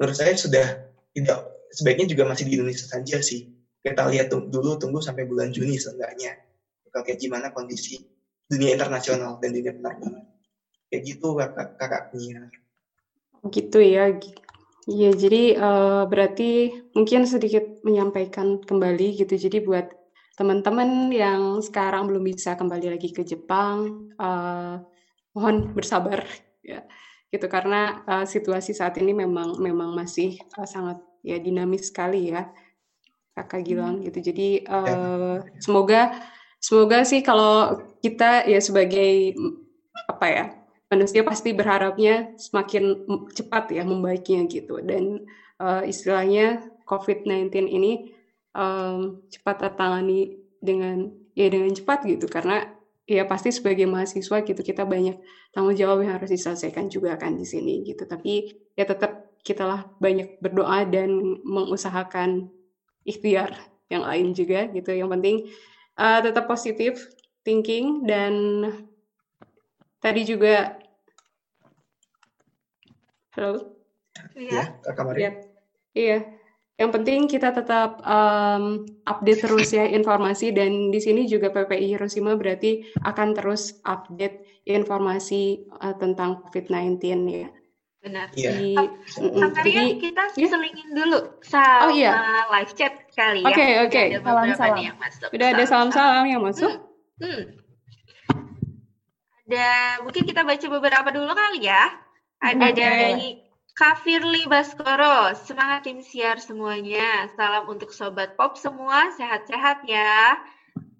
[0.01, 3.51] menurut saya sudah tidak sebaiknya juga masih di Indonesia saja sih.
[3.83, 6.38] Kita lihat dulu tunggu sampai bulan Juni seenggaknya.
[6.94, 8.01] Kayak gimana kondisi
[8.50, 10.33] dunia internasional dan dunia penerbangan
[10.92, 12.02] kayak gitu kakak kakak
[13.48, 14.12] Gitu ya.
[14.83, 19.35] Iya, jadi uh, berarti mungkin sedikit menyampaikan kembali gitu.
[19.40, 19.88] Jadi buat
[20.37, 24.83] teman-teman yang sekarang belum bisa kembali lagi ke Jepang, uh,
[25.33, 26.26] mohon bersabar
[26.61, 26.85] ya.
[27.33, 32.52] Gitu karena uh, situasi saat ini memang memang masih uh, sangat ya dinamis sekali ya.
[33.33, 34.20] Kakak Gilang gitu.
[34.20, 36.12] Jadi uh, semoga
[36.62, 39.35] semoga sih kalau kita ya sebagai
[40.07, 40.44] apa ya
[40.92, 44.79] manusia pasti berharapnya semakin cepat ya membaiknya gitu.
[44.85, 45.25] Dan
[45.57, 48.12] uh, istilahnya COVID-19 ini
[48.53, 52.29] um, cepat tertangani dengan ya dengan cepat gitu.
[52.29, 52.68] Karena
[53.09, 55.16] ya pasti sebagai mahasiswa gitu kita banyak
[55.57, 58.05] tanggung jawab yang harus diselesaikan juga kan di sini gitu.
[58.05, 62.53] Tapi ya tetap kita lah banyak berdoa dan mengusahakan
[63.09, 63.57] ikhtiar
[63.88, 64.92] yang lain juga gitu.
[64.92, 65.37] Yang penting
[66.03, 67.15] uh, tetap positif
[67.47, 68.35] thinking dan
[70.03, 70.83] tadi juga
[73.33, 73.81] Halo.
[74.37, 74.77] Iya.
[74.77, 75.31] Ya, Maria.
[75.97, 76.19] Iya.
[76.77, 82.37] Yang penting kita tetap um, update terus ya informasi dan di sini juga PPI Hiroshima
[82.37, 87.01] berarti akan terus update informasi uh, tentang COVID-19
[87.33, 87.49] ya.
[88.05, 88.29] Benar.
[88.37, 88.51] Iya.
[88.53, 90.49] Di, uh, jadi kita ya?
[90.53, 92.12] selingin dulu sama oh, iya.
[92.53, 93.48] live chat kali ya.
[93.48, 94.03] Oke, okay, oke.
[94.25, 94.79] Salam-salam.
[94.81, 95.29] Yang masuk.
[95.33, 96.72] Udah ada salam-salam yang masuk?
[97.20, 97.29] Hmm.
[97.29, 97.42] hmm.
[99.53, 101.92] Ada, mungkin kita baca beberapa dulu kali ya.
[102.40, 102.75] Ada okay.
[102.75, 103.29] dari
[103.77, 105.37] Kafirli Baskoro.
[105.37, 107.29] Semangat tim siar semuanya.
[107.37, 109.12] Salam untuk sobat pop semua.
[109.20, 110.40] Sehat-sehat ya.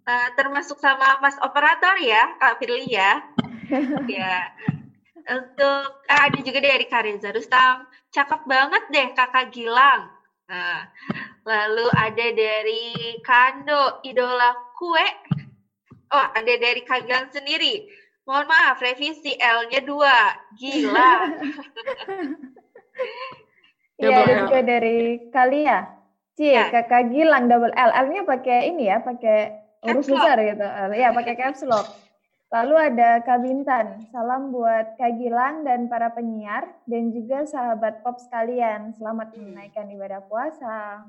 [0.05, 3.25] uh, termasuk sama Mas Operator ya, Kak Firly ya.
[4.21, 4.53] ya.
[5.23, 10.12] Untuk uh, ada juga dari Kareza Rustam, cakep banget deh Kakak Gilang.
[10.53, 10.85] Nah,
[11.49, 15.07] lalu ada dari Kando, idola kue.
[16.13, 17.89] Oh, ada dari Kak Gilang sendiri.
[18.29, 20.37] Mohon maaf, revisi L-nya dua.
[20.61, 21.13] Gila.
[24.03, 25.87] Iya, ada juga dari Kalia.
[26.35, 26.75] Cie, ya.
[26.75, 27.91] kakak Gilang double L.
[28.03, 29.55] L-nya pakai ini ya, pakai
[29.87, 30.67] huruf besar gitu.
[30.99, 31.87] Iya, pakai caps lock.
[32.53, 34.05] Lalu ada Kak Bintan.
[34.13, 38.93] Salam buat Kak Gilang dan para penyiar dan juga sahabat pop sekalian.
[38.93, 41.09] Selamat menaikkan ibadah puasa.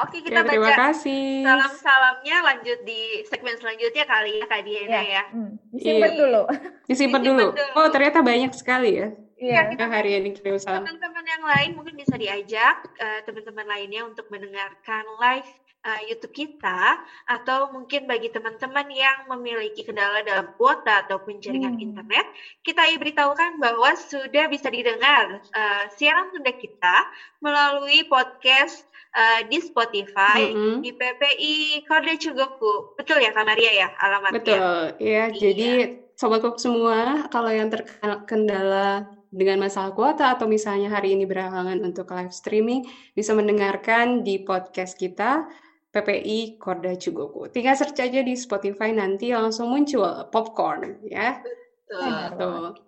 [0.00, 1.44] Oke, kita ya, terima baca kasih.
[1.44, 5.02] salam-salamnya lanjut di segmen selanjutnya kali ya Kak Diana ya.
[5.04, 5.22] ya.
[5.28, 5.52] Hmm.
[5.68, 6.20] Disimpan iya.
[6.24, 6.42] dulu.
[6.88, 7.46] Disimpan dulu.
[7.52, 7.72] dulu.
[7.76, 9.08] Oh, ternyata banyak sekali ya.
[9.40, 10.84] Iya, kita hari ini kirim salam.
[10.84, 15.48] Teman-teman yang lain mungkin bisa diajak uh, teman-teman lainnya untuk mendengarkan live
[15.84, 21.86] uh, YouTube kita atau mungkin bagi teman-teman yang memiliki kendala dalam kuota ataupun jaringan hmm.
[21.90, 22.26] internet,
[22.62, 26.96] kita beritahukan bahwa sudah bisa didengar uh, siaran tunda kita
[27.40, 30.76] melalui podcast uh, di Spotify, mm-hmm.
[30.82, 32.94] di PPI Kode Cugoku.
[32.98, 34.36] Betul ya Kak Maria ya alamatnya?
[34.38, 35.00] Betul, ya.
[35.00, 35.24] Iya.
[35.34, 35.68] Jadi
[36.14, 42.12] Sobat Pop semua, kalau yang terkendala dengan masalah kuota atau misalnya hari ini berhalangan untuk
[42.12, 42.84] live streaming,
[43.16, 45.48] bisa mendengarkan di podcast kita
[45.90, 47.50] PPI Korda Cugoku.
[47.50, 51.42] Tinggal search aja di Spotify nanti langsung muncul popcorn ya.
[51.90, 52.78] Betul.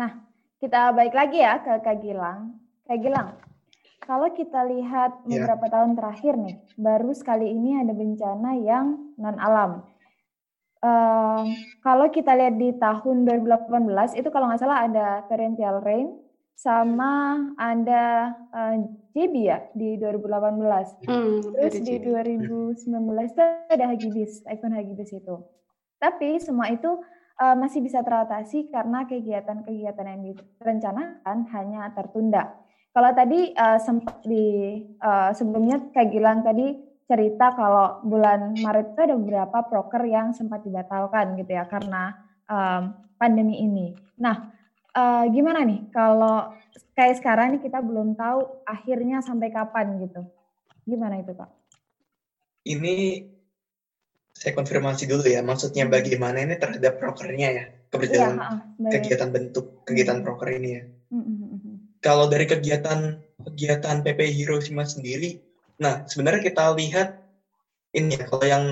[0.00, 0.10] Nah,
[0.56, 2.56] kita balik lagi ya ke Kak Gilang.
[2.88, 3.36] Kak Gilang,
[4.00, 5.44] kalau kita lihat iya.
[5.44, 5.72] beberapa yeah.
[5.76, 8.86] tahun terakhir nih, baru sekali ini ada bencana yang
[9.20, 9.84] non alam.
[10.80, 11.44] Uh,
[11.84, 16.16] kalau kita lihat di tahun 2018 itu kalau nggak salah ada torrential rain
[16.56, 18.78] sama ada uh, eh,
[19.16, 21.08] JB ya di 2018.
[21.08, 22.84] Hmm, Terus di 2019
[23.32, 25.36] itu ada Hagibis, ikon Hagibis itu.
[25.96, 27.00] Tapi semua itu
[27.40, 32.52] uh, masih bisa teratasi karena kegiatan-kegiatan yang direncanakan hanya tertunda.
[32.90, 39.00] Kalau tadi uh, sempat di uh, sebelumnya kayak Gilang tadi cerita kalau bulan Maret itu
[39.02, 42.14] ada beberapa proker yang sempat dibatalkan gitu ya karena
[42.46, 43.98] um, pandemi ini.
[44.22, 44.59] Nah,
[44.94, 46.54] uh, gimana nih kalau
[46.94, 50.22] kayak sekarang nih kita belum tahu akhirnya sampai kapan gitu.
[50.84, 51.50] Gimana itu Pak?
[52.66, 53.24] Ini
[54.36, 55.92] saya konfirmasi dulu ya, maksudnya hmm.
[55.92, 60.24] bagaimana ini terhadap prokernya ya, keberjalanan ya, kegiatan bentuk kegiatan hmm.
[60.24, 60.82] proker ini ya.
[61.12, 61.76] Hmm.
[62.00, 65.44] Kalau dari kegiatan kegiatan PP Hiroshima sendiri,
[65.76, 67.20] nah sebenarnya kita lihat
[67.92, 68.64] ini ya, kalau yang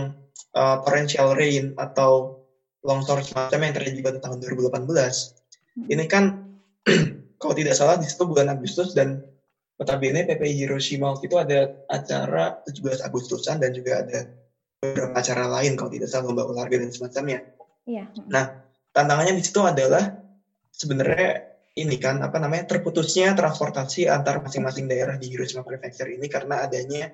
[0.56, 2.40] uh, torrential rain atau
[2.86, 5.37] longsor semacam yang terjadi pada tahun 2018,
[5.86, 6.24] ini kan
[7.40, 9.22] kalau tidak salah di situ bulan Agustus dan
[9.78, 14.26] notabene PPI Hiroshima waktu itu ada acara 17 Agustusan dan juga ada
[14.82, 17.46] beberapa acara lain kalau tidak salah lomba olahraga dan semacamnya.
[17.86, 18.10] Iya.
[18.26, 20.18] Nah, tantangannya di situ adalah
[20.74, 21.46] sebenarnya
[21.78, 27.06] ini kan apa namanya terputusnya transportasi antar masing-masing daerah di Hiroshima Prefecture ini karena adanya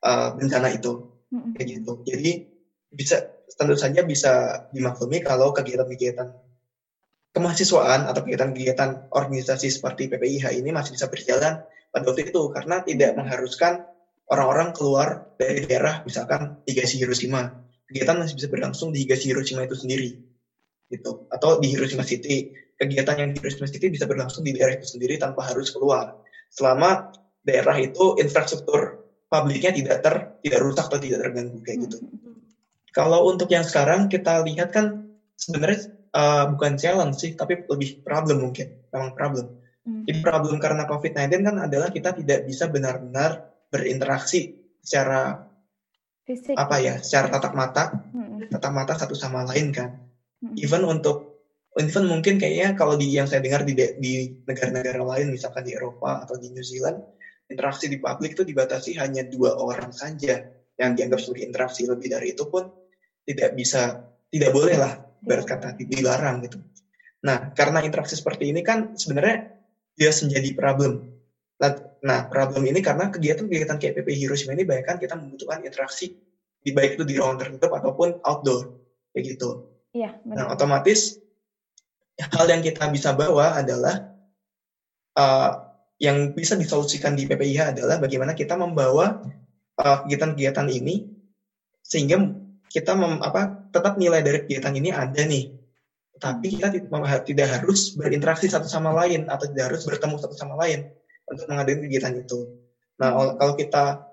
[0.00, 1.92] uh, bencana itu kayak gitu.
[2.08, 2.32] Jadi
[2.90, 3.22] bisa
[3.54, 6.49] tentu saja bisa dimaklumi kalau kegiatan-kegiatan
[7.30, 13.10] kemahasiswaan atau kegiatan-kegiatan organisasi seperti PPIH ini masih bisa berjalan pada waktu itu karena tidak
[13.14, 13.86] mengharuskan
[14.30, 17.66] orang-orang keluar dari daerah misalkan Higashi Hiroshima.
[17.90, 20.10] Kegiatan masih bisa berlangsung di Higashi Hiroshima itu sendiri
[20.90, 22.50] gitu atau di Hiroshima City.
[22.78, 26.18] Kegiatan yang di Hiroshima City bisa berlangsung di daerah itu sendiri tanpa harus keluar.
[26.50, 27.14] Selama
[27.46, 31.98] daerah itu infrastruktur publiknya tidak ter tidak rusak atau tidak terganggu kayak gitu.
[32.90, 38.42] Kalau untuk yang sekarang kita lihat kan sebenarnya uh, bukan challenge sih, tapi lebih problem
[38.42, 39.46] mungkin, memang problem.
[39.86, 40.04] Hmm.
[40.04, 45.46] Jadi problem karena COVID-19 kan adalah kita tidak bisa benar-benar berinteraksi secara
[46.26, 46.54] Fisik.
[46.54, 48.50] apa ya, secara tatap mata, hmm.
[48.52, 49.96] tatap mata satu sama lain kan.
[50.42, 50.54] Hmm.
[50.58, 51.46] Even untuk,
[51.78, 54.12] even mungkin kayaknya kalau di yang saya dengar di di
[54.44, 57.00] negara-negara lain, misalkan di Eropa atau di New Zealand,
[57.50, 60.46] interaksi di publik itu dibatasi hanya dua orang saja
[60.80, 62.72] yang dianggap sebagai interaksi lebih dari itu pun
[63.26, 64.00] tidak bisa
[64.32, 66.58] tidak boleh lah berat kata dilarang gitu.
[67.24, 69.52] Nah, karena interaksi seperti ini kan sebenarnya
[69.96, 70.92] dia menjadi problem.
[72.00, 76.16] Nah, problem ini karena kegiatan-kegiatan kayak PP Hiroshima ini banyak kan kita membutuhkan interaksi
[76.60, 78.80] di baik itu di ruang tertutup ataupun outdoor
[79.12, 79.68] kayak gitu.
[79.92, 80.36] Iya, benar.
[80.36, 81.20] Nah, otomatis
[82.16, 84.16] hal yang kita bisa bawa adalah
[85.20, 85.50] uh,
[86.00, 89.20] yang bisa disolusikan di PPIH adalah bagaimana kita membawa
[89.76, 91.04] uh, kegiatan-kegiatan ini
[91.84, 92.16] sehingga
[92.72, 95.54] kita mem, apa tetap nilai dari kegiatan ini ada nih
[96.20, 96.68] tapi kita
[97.24, 100.90] tidak harus berinteraksi satu sama lain atau tidak harus bertemu satu sama lain
[101.30, 102.38] untuk mengadakan kegiatan itu
[103.00, 104.10] nah kalau kita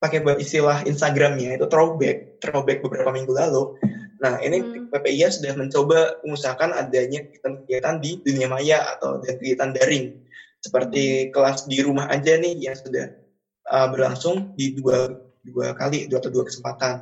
[0.00, 3.76] pakai istilah Instagramnya itu throwback throwback beberapa minggu lalu.
[4.20, 4.92] Nah, ini hmm.
[4.92, 10.20] PPIH sudah mencoba mengusahakan adanya kegiatan di dunia maya atau kegiatan daring.
[10.60, 11.30] Seperti hmm.
[11.32, 13.12] kelas di rumah aja nih yang sudah
[13.68, 15.08] uh, berlangsung di dua,
[15.44, 17.00] dua kali, dua atau dua kesempatan.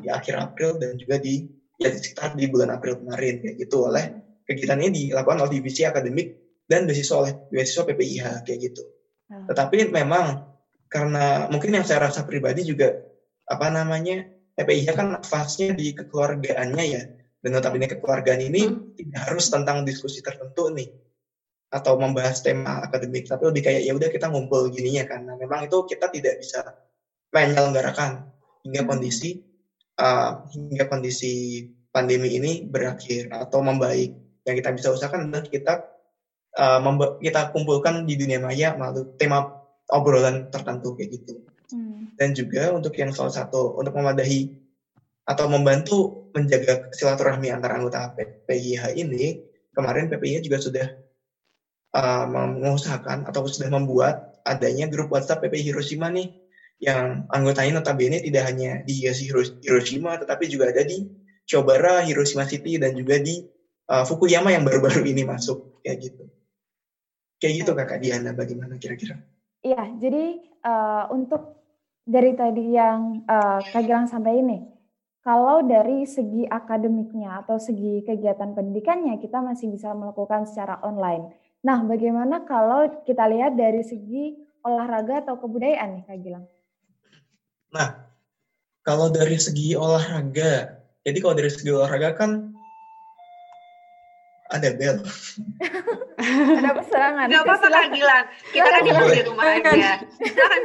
[0.00, 1.44] Di akhir April dan juga di
[1.80, 4.04] ya sekitar di bulan April kemarin kayak gitu oleh
[4.44, 6.36] kegiatan ini dilakukan oleh divisi akademik
[6.68, 8.82] dan beasiswa oleh beasiswa PPIH kayak gitu.
[9.28, 9.46] Hmm.
[9.48, 10.50] Tetapi memang
[10.90, 12.94] karena mungkin yang saya rasa pribadi juga
[13.46, 17.02] apa namanya PPIH kan fasnya di kekeluargaannya ya
[17.40, 18.98] dan notabene kekeluargaan ini hmm.
[18.98, 20.90] tidak harus tentang diskusi tertentu nih
[21.70, 25.86] atau membahas tema akademik tapi lebih kayak ya udah kita ngumpul gininya karena memang itu
[25.86, 26.66] kita tidak bisa
[27.30, 28.26] menyelenggarakan
[28.66, 28.90] hingga hmm.
[28.90, 29.49] kondisi
[30.00, 34.16] uh, hingga kondisi pandemi ini berakhir atau membaik
[34.48, 35.74] yang kita bisa usahakan adalah kita
[36.56, 36.80] uh,
[37.20, 39.60] kita kumpulkan di dunia maya melalui tema
[39.92, 41.44] obrolan tertentu kayak gitu.
[41.70, 42.16] Hmm.
[42.16, 44.50] Dan juga untuk yang salah satu untuk memadahi
[45.28, 49.38] atau membantu menjaga silaturahmi antara anggota PPIH ini,
[49.74, 50.86] kemarin PPIH juga sudah
[51.94, 56.39] uh, mengusahakan atau sudah membuat adanya grup WhatsApp PPI Hiroshima nih
[56.80, 61.04] yang anggotanya notabene tidak hanya di Hiroshima tetapi juga ada di
[61.44, 63.44] Chobara, Hiroshima City dan juga di
[63.90, 66.24] uh, Fukuyama yang baru-baru ini masuk kayak gitu.
[67.40, 69.20] Kayak gitu kakak Diana, bagaimana kira-kira?
[69.60, 71.60] Iya, jadi uh, untuk
[72.04, 74.58] dari tadi yang uh, Kak Gilang sampaikan ini,
[75.20, 81.32] kalau dari segi akademiknya atau segi kegiatan pendidikannya kita masih bisa melakukan secara online.
[81.60, 84.32] Nah, bagaimana kalau kita lihat dari segi
[84.64, 86.46] olahraga atau kebudayaan nih Kak Gilang?
[87.70, 88.10] Nah,
[88.82, 92.50] kalau dari segi olahraga, jadi kalau dari segi olahraga kan
[94.50, 94.98] ada bel.
[96.58, 97.26] ada pesangan.
[97.30, 98.26] Gak apa-apa Kak Gilang.
[98.50, 99.70] Kita kan di rumah aja.
[100.18, 100.60] Silakan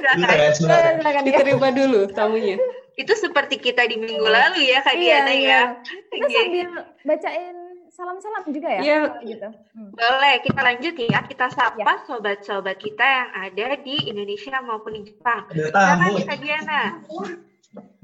[0.58, 0.94] silakan.
[0.98, 2.58] Silakan diterima dulu tamunya.
[2.98, 5.38] Itu seperti kita di minggu lalu ya Kak iya, Diana ya.
[5.38, 5.60] iya.
[5.62, 5.62] ya.
[6.10, 6.68] Kita sambil
[7.06, 7.65] bacain
[7.96, 8.82] salam-salam juga ya.
[8.84, 9.02] Iya.
[9.24, 9.50] Gitu.
[9.72, 9.92] Hmm.
[9.96, 11.20] Boleh, kita lanjut ya.
[11.24, 11.96] Kita sapa ya.
[12.04, 15.48] sobat-sobat kita yang ada di Indonesia maupun di Jepang.
[15.56, 16.84] Silakan Kak Diana.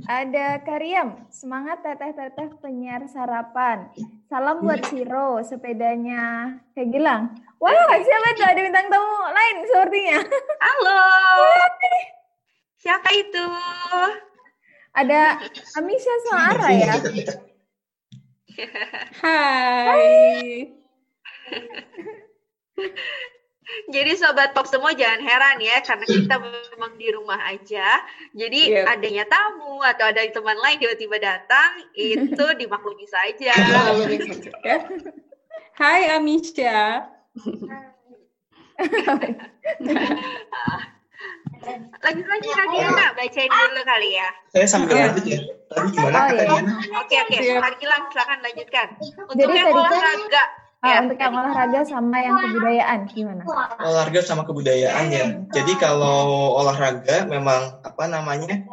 [0.02, 3.88] Ada Karyam, semangat teteh-teteh penyiar sarapan.
[4.26, 7.24] Salam buat Siro, sepedanya kayak Gilang.
[7.62, 8.48] Wah, wow, siapa tuh?
[8.50, 10.18] Ada bintang tamu lain sepertinya.
[10.66, 11.02] Halo.
[12.82, 13.46] Siapa itu?
[14.98, 15.38] Ada
[15.78, 16.94] Amisha Suara ya.
[19.22, 20.68] Hai.
[23.88, 28.04] Jadi sobat pop semua jangan heran ya karena kita memang di rumah aja.
[28.36, 28.92] Jadi yeah.
[28.92, 33.56] adanya tamu atau ada teman lain tiba-tiba datang itu dimaklumi saja.
[35.80, 37.08] Hai Amisha.
[37.32, 37.92] Lanjut
[42.02, 44.30] lagi Kak Diana, bacain dulu kali ya.
[44.52, 45.06] Saya sambil yeah.
[45.10, 45.40] lanjut ya.
[45.72, 46.74] Tadi gimana oh, Kak Diana?
[47.02, 48.88] Oke oke, Kak Gilang silakan lanjutkan.
[49.30, 50.44] Untuk Jadi yang kan olahraga,
[50.82, 53.46] Ah, ya, untuk yang olahraga sama yang kebudayaan gimana?
[53.86, 55.26] Olahraga sama kebudayaan ya.
[55.54, 58.66] Jadi kalau olahraga memang apa namanya?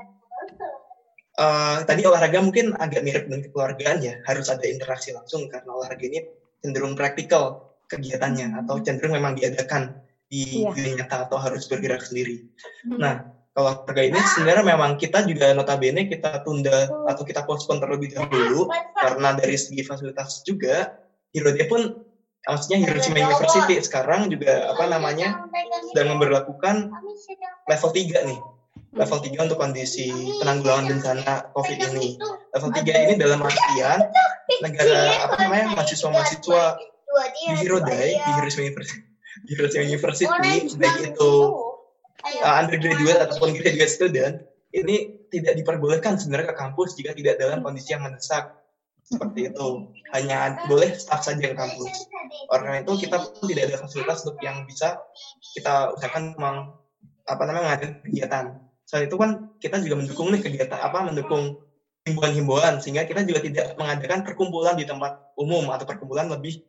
[1.36, 4.16] Uh, tadi olahraga mungkin agak mirip dengan kekeluargaan ya.
[4.24, 6.24] Harus ada interaksi langsung karena olahraga ini
[6.64, 10.70] cenderung praktikal kegiatannya atau cenderung memang diadakan di iya.
[10.72, 12.44] dunia nyata atau harus bergerak sendiri.
[12.84, 13.00] Hmm.
[13.00, 13.14] Nah,
[13.56, 18.70] kalau olahraga ini sebenarnya memang kita juga notabene kita tunda atau kita postpone terlebih dahulu
[18.94, 20.94] karena dari segi fasilitas juga
[21.34, 21.92] Hirode pun
[22.46, 25.44] maksudnya Hiroshima University sekarang juga apa namanya
[25.90, 26.88] sedang memperlakukan
[27.66, 28.40] level 3 nih.
[28.94, 30.08] Level 3 untuk kondisi
[30.40, 32.16] penanggulangan bencana COVID ini.
[32.56, 34.06] Level 3 ini dalam artian
[34.64, 36.62] negara apa namanya mahasiswa-mahasiswa
[37.34, 39.07] di Hirodai, di Hiroshima University,
[39.44, 40.24] di Hiroshima University
[40.78, 41.32] baik itu
[42.24, 44.34] uh, undergraduate ataupun graduate student
[44.74, 48.56] ini tidak diperbolehkan sebenarnya ke kampus jika tidak dalam kondisi yang mendesak.
[49.08, 49.68] Seperti itu.
[50.12, 52.12] Hanya boleh staff saja ke kampus.
[52.52, 55.00] Oleh itu kita pun tidak ada fasilitas untuk yang bisa
[55.56, 56.76] kita usahakan memang
[57.24, 58.44] apa namanya mengadakan kegiatan.
[58.84, 61.56] Selain itu kan kita juga mendukung nih kegiatan apa mendukung
[62.04, 66.60] himbauan-himbauan sehingga kita juga tidak mengadakan perkumpulan di tempat umum atau perkumpulan lebih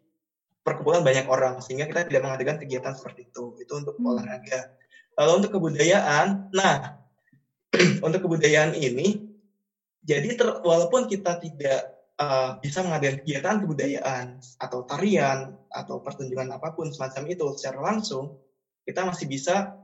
[0.62, 4.10] perkumpulan banyak orang sehingga kita tidak mengadakan kegiatan seperti itu itu untuk hmm.
[4.10, 4.76] olahraga
[5.20, 7.02] lalu untuk kebudayaan nah
[8.06, 9.30] untuk kebudayaan ini
[10.04, 14.26] jadi ter, walaupun kita tidak uh, bisa mengadakan kegiatan kebudayaan
[14.60, 18.40] atau tarian atau pertunjukan apa pun semacam itu secara langsung,
[18.84, 19.78] kita masih bisa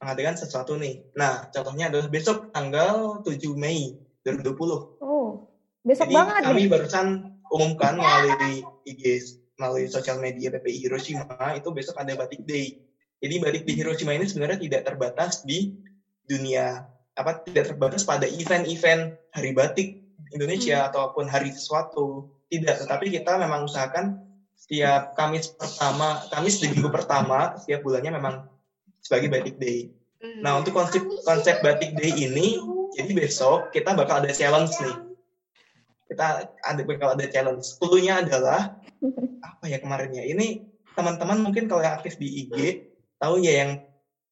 [0.00, 1.04] mengadakan sesuatu nih.
[1.16, 5.00] Nah, contohnya adalah besok tanggal 7 Mei 2020.
[5.00, 5.48] Oh,
[5.84, 6.68] besok Jadi, banget kami nih.
[6.68, 7.06] barusan
[7.50, 9.02] umumkan melalui IG,
[9.60, 12.80] melalui sosial media PPI Hiroshima, itu besok ada Batik Day.
[13.20, 15.76] Jadi Batik di Hiroshima ini sebenarnya tidak terbatas di
[16.24, 20.00] dunia, apa tidak terbatas pada event-event hari batik
[20.32, 22.32] Indonesia ataupun hari sesuatu.
[22.50, 28.34] Tidak, tetapi kita memang usahakan setiap Kamis pertama, Kamis di minggu pertama setiap bulannya memang
[29.02, 29.90] sebagai batik day.
[30.20, 30.40] Hmm.
[30.44, 32.60] Nah, untuk konsep konsep batik day ini,
[32.94, 35.09] jadi besok kita bakal ada challenge nih.
[36.10, 37.78] Kita ada bakal ada challenge.
[37.78, 38.74] Clue-nya adalah
[39.48, 40.26] apa ya kemarin ya?
[40.26, 40.66] Ini
[40.98, 42.82] teman-teman mungkin kalau yang aktif di IG
[43.22, 43.70] tahu ya yang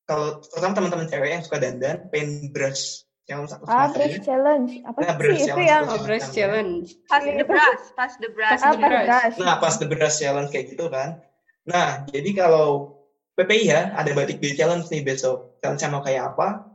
[0.09, 4.73] kalau terutama teman-teman cewek yang suka dandan, paint brush challenge atau Ah, brush challenge.
[4.89, 5.93] Apa Nah, sih brush itu yang itu.
[5.93, 6.87] Oh, brush challenge.
[7.05, 8.53] Pas the brush, pas the brush.
[8.57, 9.07] Pas the apa brush.
[9.07, 9.37] brush?
[9.37, 11.21] Nah, pas the brush challenge kayak gitu kan.
[11.69, 12.97] Nah, jadi kalau
[13.37, 15.61] PPI ya, ada batik day challenge nih besok.
[15.61, 16.68] Challenge mau kayak apa?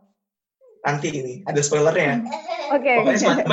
[0.83, 2.27] Nanti ini, ada spoilernya.
[2.75, 2.91] Oke.
[2.99, 3.47] Pokoknya semacam,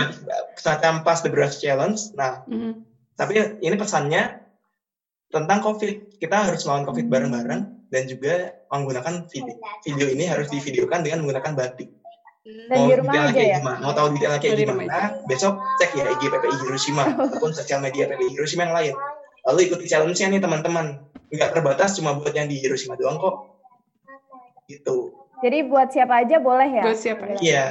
[0.59, 2.11] semacam pas the brush challenge.
[2.18, 2.83] Nah, Mhm.
[3.14, 4.43] tapi ini pesannya
[5.31, 6.18] tentang COVID.
[6.18, 9.55] Kita harus melawan COVID bareng-bareng dan juga menggunakan video.
[9.87, 11.91] Video ini harus divideokan dengan menggunakan batik.
[12.41, 12.66] Hmm.
[12.72, 13.59] Dan di rumah aja kayak ya?
[13.61, 14.99] Gimana, mau tahu detailnya kayak Di gimana?
[15.28, 18.95] Besok cek ya IG PPI Hiroshima ataupun sosial media PPI Hiroshima yang lain.
[19.47, 21.05] Lalu ikuti challenge-nya nih teman-teman.
[21.31, 23.61] Nggak terbatas cuma buat yang di Hiroshima doang kok.
[24.66, 25.20] Gitu.
[25.41, 26.84] Jadi buat siapa aja boleh ya?
[26.84, 27.41] Buat siapa aja.
[27.41, 27.64] Iya.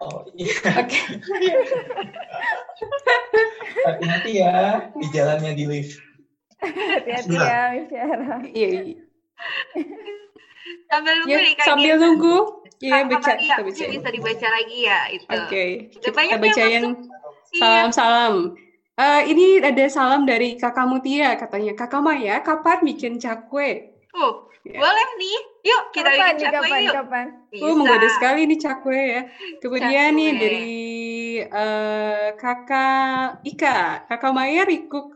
[0.00, 0.54] Oh iya.
[0.80, 1.00] Oke.
[3.84, 4.56] Hati-hati ya
[4.96, 6.00] di jalannya di lift.
[6.60, 8.36] Hati-hati ya, Miss Yara.
[8.48, 9.00] Iya, iya.
[10.88, 12.36] Sambil nunggu Ya, nih Kak sambil nunggu,
[12.80, 13.56] ya Apa baca lagi ya?
[13.56, 13.90] kita bacain.
[13.92, 15.24] bisa dibaca lagi ya itu.
[15.28, 16.96] Oke, Udah kita banyak yang bacain masuk.
[17.50, 17.82] Iya.
[19.00, 23.96] Eh, ini ada salam dari Kakak Mutia katanya, Kakak Maya, kapan bikin cakwe?
[24.12, 24.76] Uh, Ya.
[24.76, 25.38] boleh nih.
[25.64, 26.94] Yuk kita Kapan bikin nih, cakwe kapan, yuk.
[27.00, 27.26] kapan?
[27.64, 29.22] Oh, menggoda sekali nih cakwe ya.
[29.64, 30.40] Kemudian nih Cakwe.
[30.44, 30.68] dari
[31.48, 35.06] eh, Kakak Ika, Kakak Maya Rikuk,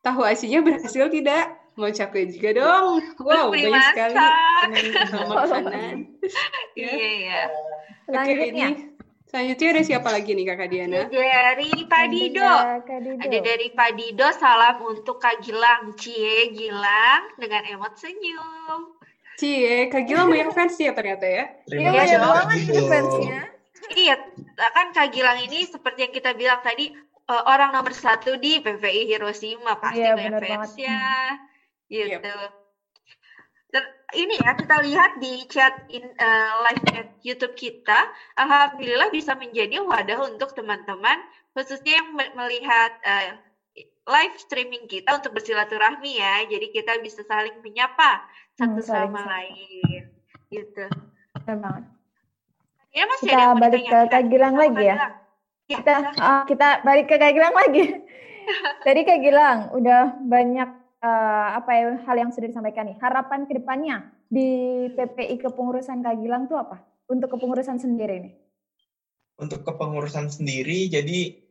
[0.00, 1.44] tahu asinya berhasil tidak?
[1.76, 2.86] Mau cakwe juga dong.
[3.20, 4.32] Wow, Belum banyak sekali dimasak.
[5.12, 5.94] teman makanan.
[6.72, 6.90] Ya.
[6.96, 7.40] Iya, iya.
[8.08, 8.64] Oke, ini
[9.28, 11.00] selanjutnya ada siapa lagi nih Kakak Diana?
[11.06, 12.42] Dari Pak Dido.
[12.42, 13.20] Ada Kak Dido.
[13.22, 15.92] Ada dari Pak Dido, salam untuk Kak Gilang.
[15.94, 18.96] Cie, Gilang dengan emot senyum.
[19.38, 21.44] Cie, Kak Gilang banyak fans ya ternyata ya.
[21.70, 23.40] Iya, Iya banyak banget nih fansnya.
[23.88, 24.14] Iya,
[24.74, 26.90] kan Kak Gilang ini seperti yang kita bilang tadi,
[27.28, 29.78] eh, orang nomor satu di PVI Hiroshima.
[29.78, 30.50] Pasti Iya, banyak banget.
[30.50, 31.00] fansnya.
[31.88, 32.18] Gitu.
[32.20, 32.67] Yep.
[34.08, 38.08] Ini ya, kita lihat di chat in, eh, live at YouTube kita,
[38.40, 41.20] Alhamdulillah bisa menjadi wadah untuk teman-teman,
[41.52, 43.36] khususnya yang me- melihat eh,
[44.08, 46.40] live streaming kita untuk bersilaturahmi ya.
[46.48, 48.24] Jadi kita bisa saling menyapa
[48.56, 49.32] satu Hmm, saling sama sapa.
[49.36, 50.02] lain.
[50.48, 50.84] Gitu.
[51.44, 51.84] Benar banget.
[52.96, 53.98] Ya masih Kita ada yang mau balik ke?
[54.08, 54.96] Kak Gilang lagi ya?
[55.68, 57.84] Ya, Kita ah, kita balik ke Kak Gilang lagi.
[58.88, 60.68] Tadi Kak Gilang udah banyak
[61.02, 62.98] eh, apa ya hal yang sudah disampaikan nih.
[62.98, 64.48] Harapan ke depannya di
[64.92, 66.82] PPI kepengurusan Kak Gilang tuh apa?
[67.08, 68.34] Untuk kepengurusan sendiri nih.
[69.38, 71.46] Untuk kepengurusan sendiri, jadi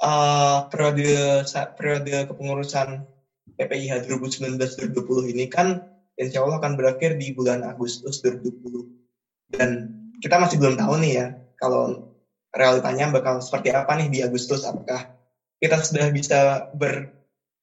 [0.00, 1.44] eh periode
[1.76, 3.04] periode kepengurusan
[3.60, 5.84] PPIH 2019-2020 ini kan
[6.16, 8.88] insya Allah akan berakhir di bulan Agustus 2020.
[9.50, 9.70] Dan
[10.20, 11.26] kita masih belum tahu nih ya,
[11.56, 12.12] kalau
[12.52, 14.66] realitanya bakal seperti apa nih di Agustus.
[14.66, 15.14] Apakah
[15.60, 16.68] kita sudah bisa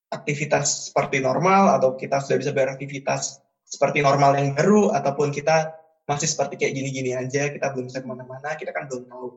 [0.08, 5.76] beraktivitas seperti normal, atau kita sudah bisa beraktivitas seperti normal yang baru, ataupun kita
[6.08, 9.28] masih seperti kayak gini-gini aja, kita belum bisa ke mana-mana, kita kan belum tahu.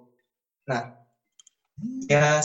[0.71, 0.95] Nah,
[2.07, 2.39] ya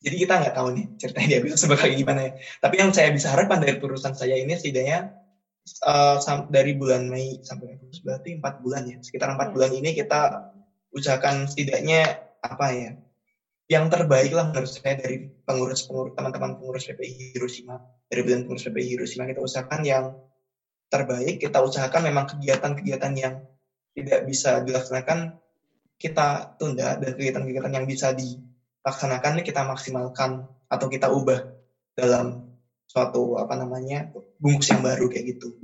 [0.00, 2.32] jadi kita nggak tahu nih ceritanya dia bisa bakal gimana ya.
[2.62, 5.12] Tapi yang saya bisa harapkan dari perusahaan saya ini setidaknya
[6.22, 8.96] sam- dari bulan Mei sampai Agustus berarti empat bulan ya.
[9.02, 9.54] Sekitar empat Ya.
[9.58, 10.20] bulan ini kita
[10.94, 12.90] usahakan setidaknya apa ya?
[13.70, 17.78] Yang terbaik lah menurut saya dari pengurus-pengurus teman-teman pengurus PPI Hiroshima
[18.10, 20.04] dari bulan pengurus PPI Hiroshima kita usahakan yang
[20.90, 21.38] terbaik.
[21.38, 23.46] Kita usahakan memang kegiatan-kegiatan yang
[23.94, 25.38] tidak bisa dilaksanakan
[26.00, 31.38] kita tunda dan kegiatan-kegiatan yang bisa dilaksanakan kita maksimalkan atau kita ubah
[31.94, 32.50] dalam
[32.90, 34.10] suatu apa namanya
[34.42, 35.54] bungkus yang baru kayak gitu.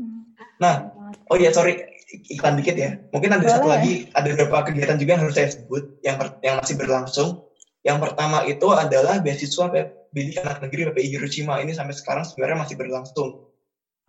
[0.62, 0.94] Nah,
[1.26, 1.82] oh ya sorry
[2.30, 3.02] iklan dikit ya.
[3.10, 3.74] Mungkin ada satu Boleh.
[3.82, 7.45] lagi ada beberapa kegiatan juga yang harus saya sebut yang yang masih berlangsung.
[7.86, 9.70] Yang pertama itu adalah beasiswa
[10.10, 11.62] bidik anak negeri PPI Hiroshima.
[11.62, 13.46] Ini sampai sekarang sebenarnya masih berlangsung.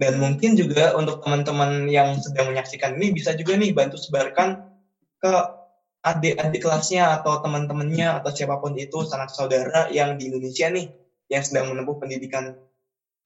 [0.02, 4.58] Dan mungkin juga untuk teman-teman yang sedang menyaksikan ini bisa juga nih bantu sebarkan
[5.22, 5.34] ke
[6.06, 10.90] adik-adik kelasnya atau teman-temannya atau siapa pun itu sanak saudara yang di Indonesia nih
[11.34, 12.54] yang sedang menempuh pendidikan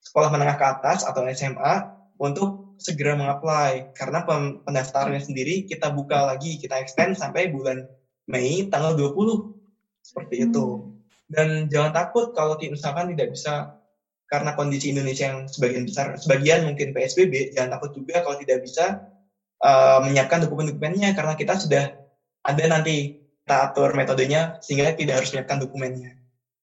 [0.00, 1.74] sekolah menengah ke atas atau SMA
[2.20, 3.92] untuk segera mengapply.
[3.92, 4.24] Karena
[4.64, 7.84] pendaftarannya sendiri kita buka lagi kita extend sampai bulan
[8.28, 9.61] Mei tanggal 20
[10.02, 10.92] seperti itu.
[11.30, 13.80] Dan jangan takut kalau misalkan tidak bisa
[14.28, 19.12] karena kondisi Indonesia yang sebagian besar sebagian mungkin PSBB jangan takut juga kalau tidak bisa
[19.60, 21.92] uh, menyiapkan dokumen-dokumennya karena kita sudah
[22.40, 26.10] ada nanti kita atur metodenya sehingga tidak harus menyiapkan dokumennya.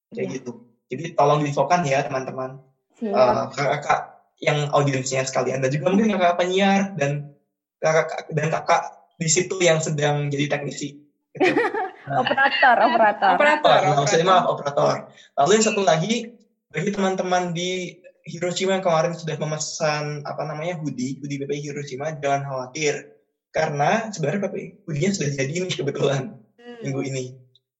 [0.10, 0.36] Kayak ya.
[0.42, 0.52] gitu.
[0.90, 2.62] Jadi tolong diinfokan ya teman-teman.
[3.00, 7.32] Uh, kakak yang audiensnya sekalian dan juga mungkin kakak penyiar dan
[7.80, 8.82] kakak dan kakak
[9.16, 11.00] di situ yang sedang jadi teknisi.
[11.38, 11.54] gitu.
[12.18, 13.98] operator operator operator, operator.
[14.02, 14.96] Maksudnya maaf operator
[15.38, 16.34] lalu yang satu lagi
[16.70, 17.98] bagi teman-teman di
[18.30, 23.18] Hiroshima yang kemarin sudah memesan apa namanya hoodie, hoodie PPI Hiroshima, jangan khawatir
[23.50, 26.24] karena sebenarnya PPI hoodie-nya sudah jadi nih kebetulan
[26.62, 26.80] hmm.
[26.86, 27.26] minggu ini.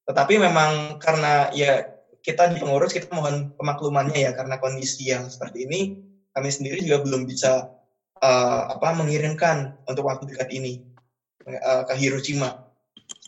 [0.10, 1.86] Tetapi memang karena ya
[2.26, 6.02] kita di pengurus kita mohon pemaklumannya ya karena kondisi yang seperti ini
[6.34, 7.70] kami sendiri juga belum bisa
[8.20, 10.82] uh, apa mengirimkan untuk waktu dekat ini
[11.46, 12.69] uh, ke Hiroshima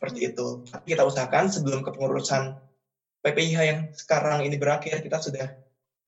[0.02, 0.66] seperti itu.
[0.66, 2.58] Tapi kita usahakan sebelum kepengurusan
[3.22, 5.54] PPIH yang sekarang ini berakhir kita sudah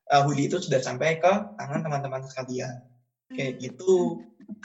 [0.09, 2.81] uh, hoodie itu sudah sampai ke tangan teman-teman sekalian.
[3.29, 3.61] Kayak hmm.
[3.61, 3.93] gitu.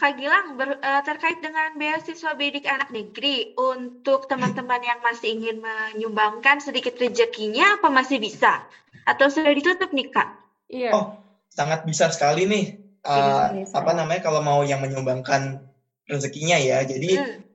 [0.00, 5.60] Kak Gilang, ber, uh, terkait dengan beasiswa bidik anak negeri, untuk teman-teman yang masih ingin
[5.60, 8.64] menyumbangkan sedikit rezekinya, apa masih bisa?
[9.04, 10.28] Atau sudah ditutup nih, Kak?
[10.72, 10.90] Iya.
[10.96, 11.20] Oh,
[11.52, 12.80] sangat bisa sekali nih.
[13.04, 15.68] Uh, apa namanya kalau mau yang menyumbangkan
[16.08, 16.82] rezekinya ya.
[16.82, 17.47] Jadi hmm.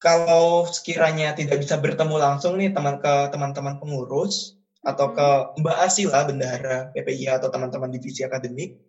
[0.00, 5.28] Kalau sekiranya tidak bisa bertemu langsung nih teman ke teman-teman pengurus, atau ke
[5.60, 8.80] Mbak Asila bendahara PPI atau teman-teman divisi akademik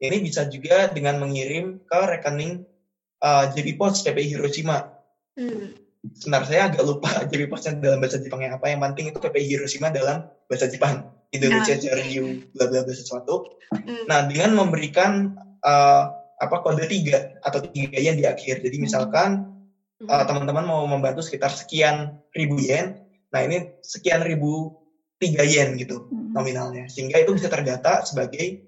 [0.00, 2.64] ini bisa juga dengan mengirim ke rekening
[3.20, 4.96] uh, JP Pos PPI Hiroshima.
[5.36, 5.76] Hmm.
[6.16, 8.72] Sebenarnya saya agak lupa JP Posnya dalam bahasa Jepangnya apa.
[8.72, 11.04] Yang penting itu PPI Hiroshima dalam bahasa Jepang.
[11.30, 11.82] Indonesia nah.
[11.84, 13.60] Jariu bla bla bla sesuatu.
[13.76, 14.08] Hmm.
[14.08, 16.04] Nah dengan memberikan uh,
[16.40, 18.64] apa kode tiga atau tiga yen di akhir.
[18.64, 19.59] Jadi misalkan hmm.
[20.06, 23.04] Uh, teman-teman mau membantu sekitar sekian ribu yen.
[23.30, 24.80] Nah ini sekian ribu
[25.20, 26.32] 3 yen gitu hmm.
[26.32, 26.88] nominalnya.
[26.88, 28.64] Sehingga itu bisa terdata sebagai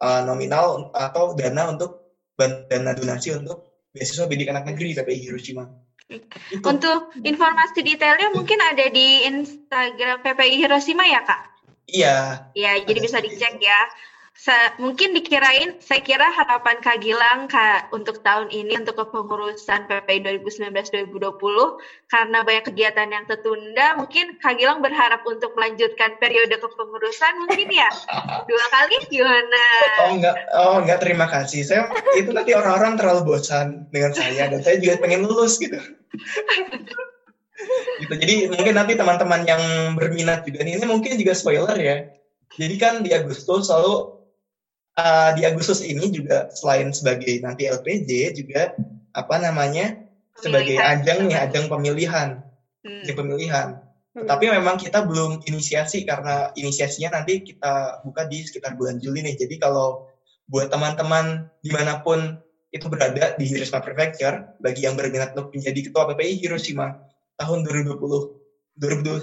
[0.00, 5.68] uh, nominal atau dana untuk dana donasi untuk beasiswa bidik anak negeri PPI Hiroshima.
[6.08, 6.64] Itu.
[6.64, 11.40] Untuk informasi detailnya mungkin ada di Instagram PPI Hiroshima ya kak?
[11.88, 12.16] Iya.
[12.56, 13.80] Iya, jadi bisa dicek ya
[14.80, 21.12] mungkin dikirain saya kira harapan Kak Gilang Kak untuk tahun ini untuk kepengurusan PPI 2019-2020
[22.10, 27.86] karena banyak kegiatan yang tertunda mungkin Kak Gilang berharap untuk melanjutkan periode kepengurusan mungkin ya?
[28.48, 28.96] Dua kali?
[29.12, 29.64] Gimana?
[30.00, 30.36] Oh enggak.
[30.56, 30.98] Oh enggak.
[31.04, 31.62] Terima kasih.
[31.62, 35.78] Saya itu nanti orang-orang terlalu bosan dengan saya dan saya juga pengen lulus gitu.
[38.02, 38.10] Gitu.
[38.18, 39.62] Jadi mungkin nanti teman-teman yang
[39.94, 42.10] berminat juga nih ini mungkin juga spoiler ya.
[42.58, 44.21] Jadi kan di Agustus selalu
[44.98, 48.76] uh, di Agustus ini juga selain sebagai nanti LPJ juga
[49.12, 49.96] apa namanya
[50.40, 52.40] sebagai ajang nih ajang pemilihan
[52.84, 53.04] hmm.
[53.04, 53.68] ajang pemilihan
[54.16, 54.24] hmm.
[54.24, 59.36] tetapi memang kita belum inisiasi karena inisiasinya nanti kita buka di sekitar bulan Juli nih
[59.36, 60.08] jadi kalau
[60.48, 62.40] buat teman-teman di mana pun
[62.72, 67.04] itu berada di Hiroshima Prefecture bagi yang berminat untuk menjadi ketua PPI Hiroshima
[67.36, 69.20] tahun 2020 2021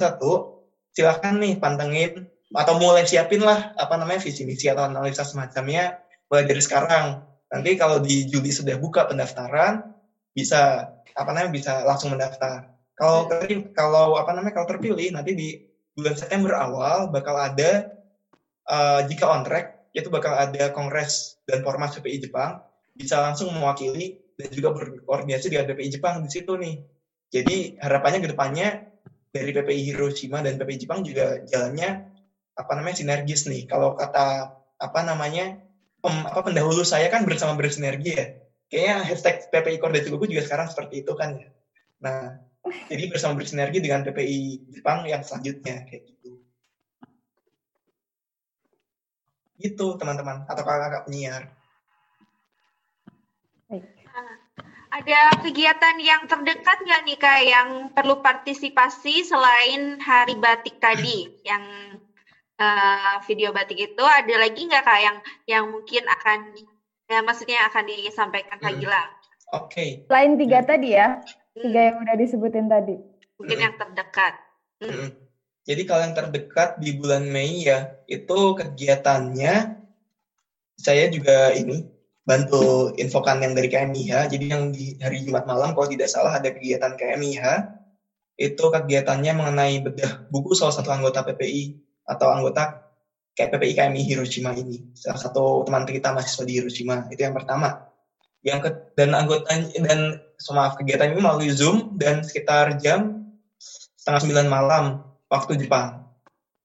[0.94, 6.46] silahkan nih pantengin atau mulai siapin lah apa namanya visi misi atau analisa semacamnya mulai
[6.50, 7.22] dari sekarang.
[7.50, 9.86] Nanti kalau di Juli sudah buka pendaftaran
[10.34, 12.70] bisa apa namanya bisa langsung mendaftar.
[12.98, 13.30] Kalau
[13.74, 15.50] kalau apa namanya kalau terpilih nanti di
[15.94, 17.96] bulan September awal bakal ada
[18.70, 22.62] uh, jika on track itu bakal ada kongres dan format PPI Jepang
[22.94, 26.76] bisa langsung mewakili dan juga berkoordinasi dengan PPI Jepang di situ nih.
[27.30, 28.68] Jadi harapannya ke depannya
[29.30, 32.09] dari PPI Hiroshima dan PPI Jepang juga jalannya
[32.60, 33.64] apa namanya sinergis nih.
[33.72, 35.56] Kalau kata apa namanya
[36.04, 38.28] pem, apa pendahulu saya kan bersama bersinergi ya.
[38.70, 41.50] Kayaknya hashtag PPI Korda Cilugu juga sekarang seperti itu kan ya.
[42.04, 42.38] Nah,
[42.92, 46.30] jadi bersama bersinergi dengan PPI Jepang yang selanjutnya kayak gitu.
[49.60, 51.44] Gitu teman-teman atau kakak-kakak penyiar.
[54.90, 61.62] Ada kegiatan yang terdekat nggak nih kak yang perlu partisipasi selain hari batik tadi yang
[62.60, 66.40] uh, video batik itu ada lagi nggak kak yang yang mungkin akan
[67.10, 68.82] ya maksudnya akan disampaikan Kak hmm.
[68.86, 69.10] Gilang?
[69.58, 69.74] Oke.
[69.74, 69.90] Okay.
[70.06, 70.70] Selain tiga hmm.
[70.70, 71.08] tadi ya,
[71.58, 72.96] tiga yang udah disebutin tadi.
[73.42, 73.66] Mungkin hmm.
[73.66, 74.34] yang terdekat.
[74.80, 74.92] Hmm.
[74.94, 75.10] Hmm.
[75.66, 79.54] Jadi kalau yang terdekat di bulan Mei ya, itu kegiatannya
[80.80, 81.84] saya juga ini
[82.24, 84.30] bantu infokan yang dari KMIH.
[84.30, 87.76] Jadi yang di hari Jumat malam kalau tidak salah ada kegiatan KMIH.
[88.40, 92.90] Itu kegiatannya mengenai bedah buku salah satu anggota PPI atau anggota
[93.38, 94.90] kayak PPI KMI Hiroshima ini.
[94.98, 97.06] Salah satu teman kita mahasiswa di Hiroshima.
[97.14, 97.86] Itu yang pertama.
[98.42, 99.46] Yang ke, dan anggota
[99.78, 100.18] dan
[100.56, 103.30] maaf kegiatan ini melalui Zoom dan sekitar jam
[104.00, 104.84] setengah sembilan malam
[105.30, 106.10] waktu Jepang.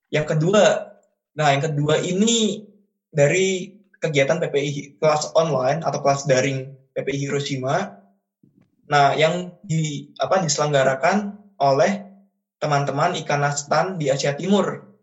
[0.09, 0.95] Yang kedua,
[1.37, 2.65] nah yang kedua ini
[3.13, 8.05] dari kegiatan PPI kelas online atau kelas daring PPI Hiroshima
[8.89, 12.05] Nah, yang di apa diselenggarakan oleh
[12.61, 14.94] teman-teman ikan nastan di Asia Timur.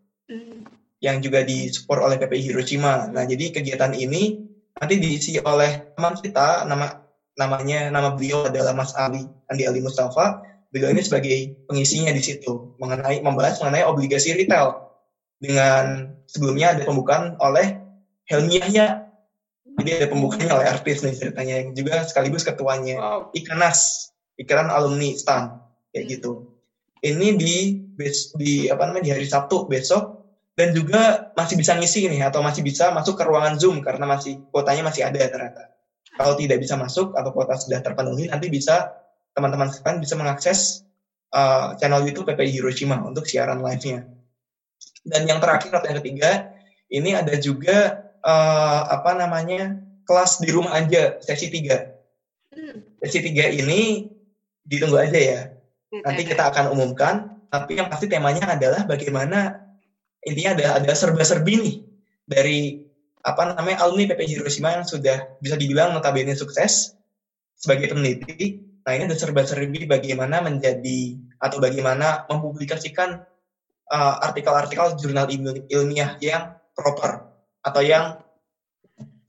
[1.02, 3.10] Yang juga disupport oleh PPI Hiroshima.
[3.10, 4.38] Nah, jadi kegiatan ini
[4.78, 7.02] nanti diisi oleh teman kita nama
[7.34, 10.40] namanya nama beliau adalah Mas Ali Andi Ali Mustafa.
[10.72, 14.88] Beliau ini sebagai pengisinya di situ mengenai membahas mengenai obligasi retail
[15.42, 17.76] dengan sebelumnya ada pembukaan oleh
[18.30, 19.04] Helmi Yahya.
[19.72, 23.20] Jadi ada pembukanya oleh artis nih ceritanya yang juga sekaligus ketuanya Wow.
[23.32, 25.60] Ikanas, Ikatan Alumni STAN
[25.92, 26.52] kayak gitu.
[27.02, 27.56] Ini di
[28.36, 30.11] di apa namanya di hari Sabtu besok
[30.52, 34.44] dan juga masih bisa ngisi nih atau masih bisa masuk ke ruangan Zoom karena masih
[34.52, 35.72] kuotanya masih ada ternyata.
[36.12, 38.92] Kalau tidak bisa masuk atau kuota sudah terpenuhi nanti bisa
[39.32, 40.84] teman-teman sekalian bisa mengakses
[41.32, 44.04] uh, channel YouTube PPI Hiroshima untuk siaran live-nya.
[45.08, 46.52] Dan yang terakhir atau yang ketiga
[46.92, 51.92] ini ada juga uh, apa namanya kelas di rumah aja sesi 3
[52.52, 52.84] Hmm.
[53.00, 54.12] sesi tiga ini
[54.68, 55.40] ditunggu aja ya.
[55.88, 56.04] Gitu.
[56.04, 57.14] Nanti kita akan umumkan.
[57.48, 59.60] Tapi yang pasti temanya adalah bagaimana
[60.22, 61.76] intinya ada ada serba-serbi nih
[62.26, 62.78] dari
[63.22, 66.94] apa namanya alumni PP Hiroshima yang sudah bisa dibilang notabene sukses
[67.54, 68.58] sebagai peneliti.
[68.82, 73.22] Nah ini ada serba-serbi bagaimana menjadi atau bagaimana mempublikasikan
[73.94, 77.30] uh, artikel-artikel jurnal ilmi- ilmiah yang proper
[77.62, 78.18] atau yang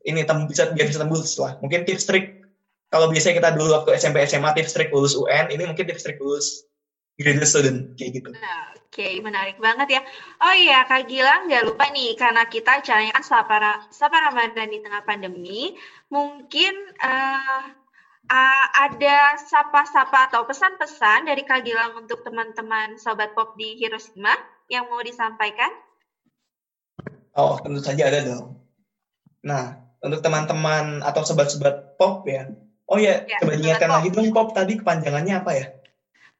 [0.04, 1.62] ini tem- bisa biar bisa tembus lah.
[1.62, 2.42] Mungkin tips trik
[2.90, 6.18] kalau biasanya kita dulu waktu SMP SMA tips trik lulus UN, ini mungkin tips trik
[6.22, 6.66] lulus
[7.20, 8.30] graduate student kayak gitu.
[8.34, 10.02] Nah, Oke, menarik banget ya.
[10.38, 14.78] Oh iya, Kak Gilang nggak lupa nih, karena kita acaranya kan sapa, sapa Ramadan di
[14.78, 15.74] tengah pandemi,
[16.14, 17.64] mungkin eh,
[18.30, 24.38] ah, ada sapa-sapa atau pesan-pesan dari Kak Gilang untuk teman-teman Sobat Pop di Hiroshima
[24.70, 25.74] yang mau disampaikan?
[27.34, 28.62] Oh, tentu saja ada dong.
[29.42, 29.74] Nah,
[30.06, 32.46] untuk teman-teman atau sobat-sobat pop ya.
[32.86, 33.96] Oh ya, Ya, coba diingatkan pop.
[33.98, 35.66] lagi dong pop tadi kepanjangannya apa ya?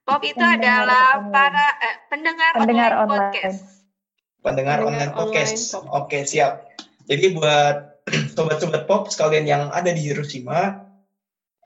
[0.04, 1.32] Pop itu Pendengar adalah online.
[1.32, 3.20] para eh, pendengar, Pendengar online, online.
[3.32, 3.60] podcast.
[4.44, 5.56] Pendengar Pendengar online podcast.
[5.80, 5.96] online.
[5.96, 6.54] Oke, siap.
[7.08, 7.76] Jadi buat
[8.36, 10.84] sobat-sobat pop sekalian yang ada di Hiroshima,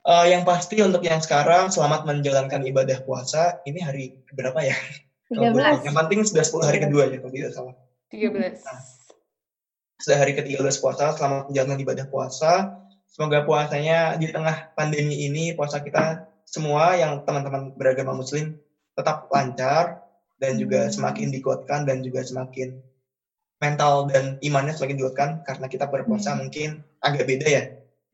[0.06, 3.58] eh, yang pasti untuk yang sekarang selamat menjalankan ibadah puasa.
[3.66, 4.78] Ini hari berapa ya?
[5.34, 5.82] Kalau gue tahu.
[5.82, 5.88] 13.
[5.90, 7.76] Yang penting sudah 10 hari kedua ya, kalau tidak salah.
[8.14, 8.64] 13.
[9.98, 12.52] sudah hari ke-13 puasa, selamat menjalankan ibadah puasa.
[13.12, 18.56] Semoga puasanya di tengah pandemi ini, puasa kita semua yang teman-teman beragama muslim
[18.96, 20.00] tetap lancar
[20.40, 22.80] dan juga semakin dikuatkan dan juga semakin
[23.60, 26.48] mental dan imannya semakin dikuatkan karena kita berpuasa Hmm.
[26.48, 26.70] mungkin
[27.04, 27.64] agak beda ya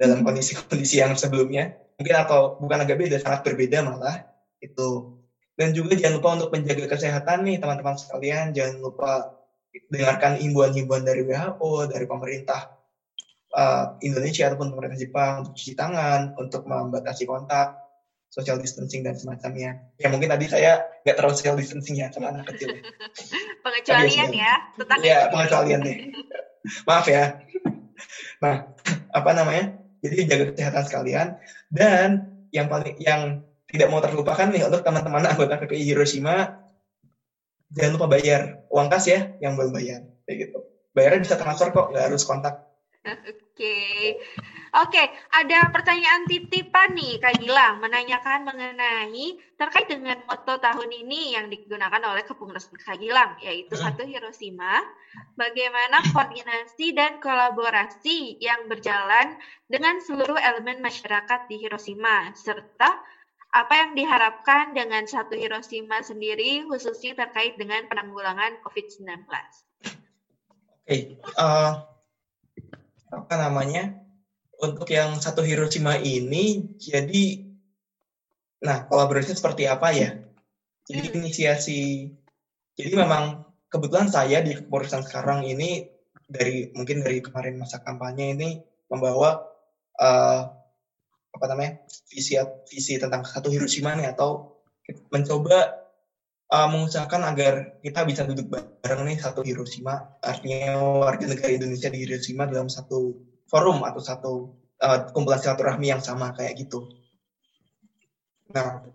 [0.01, 0.33] dalam Hmm.
[0.33, 1.77] kondisi-kondisi yang sebelumnya.
[1.99, 4.25] Mungkin atau bukan agak beda, sangat berbeda malah
[4.57, 5.19] itu.
[5.53, 9.29] Dan juga jangan lupa untuk menjaga kesehatan nih teman-teman sekalian, jangan lupa
[9.93, 12.73] dengarkan himbauan-himbauan dari WHO, dari pemerintah
[13.53, 17.82] uh, Indonesia ataupun pemerintah Jepang untuk cuci tangan, untuk membatasi kontak,
[18.33, 19.77] social distancing dan semacamnya.
[20.01, 22.73] Ya mungkin tadi saya nggak terlalu social distancing ya sama anak kecil.
[23.63, 25.97] Pengecualian Tapi ya, tentang Iya, pengecualian nih.
[26.89, 27.37] Maaf ya.
[28.41, 28.73] Nah,
[29.13, 29.77] apa namanya?
[30.01, 31.27] Jadi jaga kesehatan sekalian
[31.71, 33.39] dan yang paling yang
[33.71, 36.59] tidak mau terlupakan nih untuk teman-teman anggota PPI Hiroshima
[37.71, 40.59] jangan lupa bayar uang kas ya yang belum bayar kayak gitu.
[40.93, 42.62] Bayarnya bisa transfer kok, nggak harus kontak.
[43.53, 44.17] Oke,
[44.73, 45.03] oke.
[45.35, 51.99] Ada pertanyaan titipan nih, Kak Gilang, menanyakan mengenai terkait dengan moto tahun ini yang digunakan
[51.99, 54.81] oleh kepengurusan Kak Gilang, yaitu satu Hiroshima.
[55.35, 59.35] Bagaimana koordinasi dan kolaborasi yang berjalan
[59.67, 63.03] dengan seluruh elemen masyarakat di Hiroshima, serta
[63.53, 69.29] apa yang diharapkan dengan satu Hiroshima sendiri, khususnya terkait dengan penanggulangan COVID-19.
[70.83, 71.73] Oke, eh,
[73.13, 73.93] apa namanya?
[74.57, 77.45] Untuk yang satu Hiroshima ini, jadi,
[78.63, 80.17] nah kolaborasi seperti apa ya?
[80.87, 81.15] Jadi Hmm.
[81.21, 82.09] inisiasi,
[82.79, 85.85] jadi memang kebetulan saya di kepengurusan sekarang ini
[86.27, 88.49] dari mungkin dari kemarin masa kampanye ini
[88.87, 89.41] membawa
[89.99, 90.41] eh,
[91.33, 92.37] apa namanya visi
[92.69, 94.61] visi tentang satu Hiroshima nih atau
[95.09, 95.82] mencoba
[96.53, 102.05] uh, mengusahakan agar kita bisa duduk bareng nih satu Hiroshima, artinya warga negara Indonesia di
[102.05, 103.17] Hiroshima dalam satu
[103.49, 104.33] forum atau satu
[104.85, 106.85] uh, kumpulan silaturahmi yang sama kayak gitu.
[108.53, 108.85] Nah,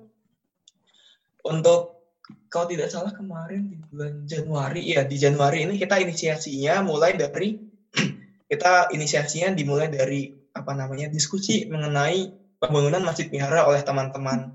[1.43, 1.99] untuk
[2.47, 7.59] kalau tidak salah kemarin di bulan Januari, ya di Januari ini kita inisiasinya mulai dari
[8.51, 14.55] kita inisiasinya dimulai dari apa namanya diskusi mengenai pembangunan masjid Mihara oleh teman-teman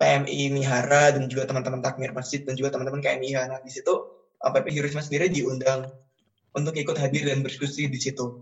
[0.00, 3.36] PMI Mihara dan juga teman-teman takmir masjid dan juga teman-teman KMI.
[3.36, 3.92] Nah di situ
[4.40, 5.92] PP Hiroshima sendiri diundang
[6.56, 8.40] untuk ikut hadir dan berdiskusi di situ.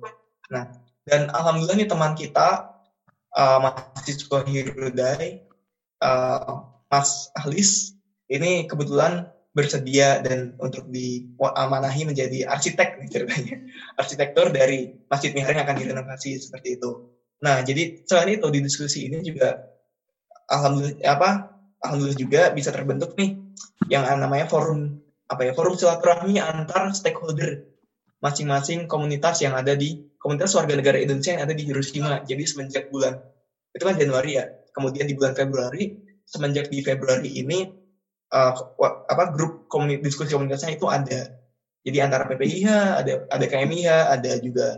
[0.55, 0.71] Nah
[1.03, 2.79] dan alhamdulillah nih teman kita
[3.35, 5.43] uh, mahasiswa Hirudai
[5.99, 7.99] uh, Mas Ahlis
[8.31, 13.57] ini kebetulan bersedia dan untuk diamanahi menjadi arsitek nih ceritanya.
[13.99, 17.11] Arsitektur dari Masjid Mihar yang akan direnovasi seperti itu.
[17.43, 19.59] Nah, jadi selain itu di diskusi ini juga
[20.49, 21.29] alhamdulillah apa
[21.85, 23.39] alhamdulillah juga bisa terbentuk nih
[23.93, 27.69] yang namanya forum apa ya forum silaturahmi antar stakeholder
[28.19, 32.23] masing-masing komunitas yang ada di komunitas warga negara Indonesia yang ada di Hiroshima.
[32.27, 33.15] Jadi semenjak bulan
[33.73, 34.45] itu kan Januari ya.
[34.75, 35.95] Kemudian di bulan Februari
[36.29, 37.67] semenjak di Februari ini
[38.35, 38.53] uh,
[39.09, 41.35] apa grup komunitas diskusi komunitasnya itu ada.
[41.87, 42.69] Jadi antara PPIH,
[43.01, 44.69] ada ada KMIH, ada juga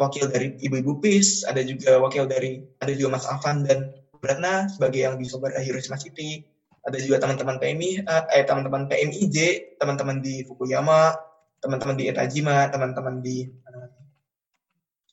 [0.00, 3.94] wakil dari ibu-ibu PIS, ada juga wakil dari ada juga Mas Afan dan
[4.26, 6.42] Beratna sebagai yang di Sobat Hiroshima City,
[6.82, 8.02] ada juga teman-teman PMI,
[8.34, 9.38] eh teman-teman PMIJ,
[9.78, 11.14] teman-teman di Fukuyama,
[11.62, 13.46] teman-teman di Etajima, teman-teman di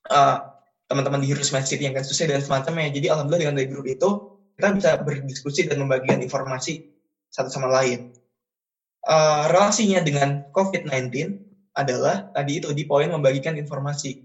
[0.09, 0.37] uh,
[0.89, 2.89] teman-teman di Hiroshima City yang susah dan semacamnya.
[2.93, 4.09] Jadi alhamdulillah dengan dari grup itu
[4.53, 6.93] kita bisa berdiskusi dan membagikan informasi
[7.33, 8.13] satu sama lain.
[9.03, 11.09] Uh, relasinya dengan COVID-19
[11.73, 14.21] adalah tadi itu di poin membagikan informasi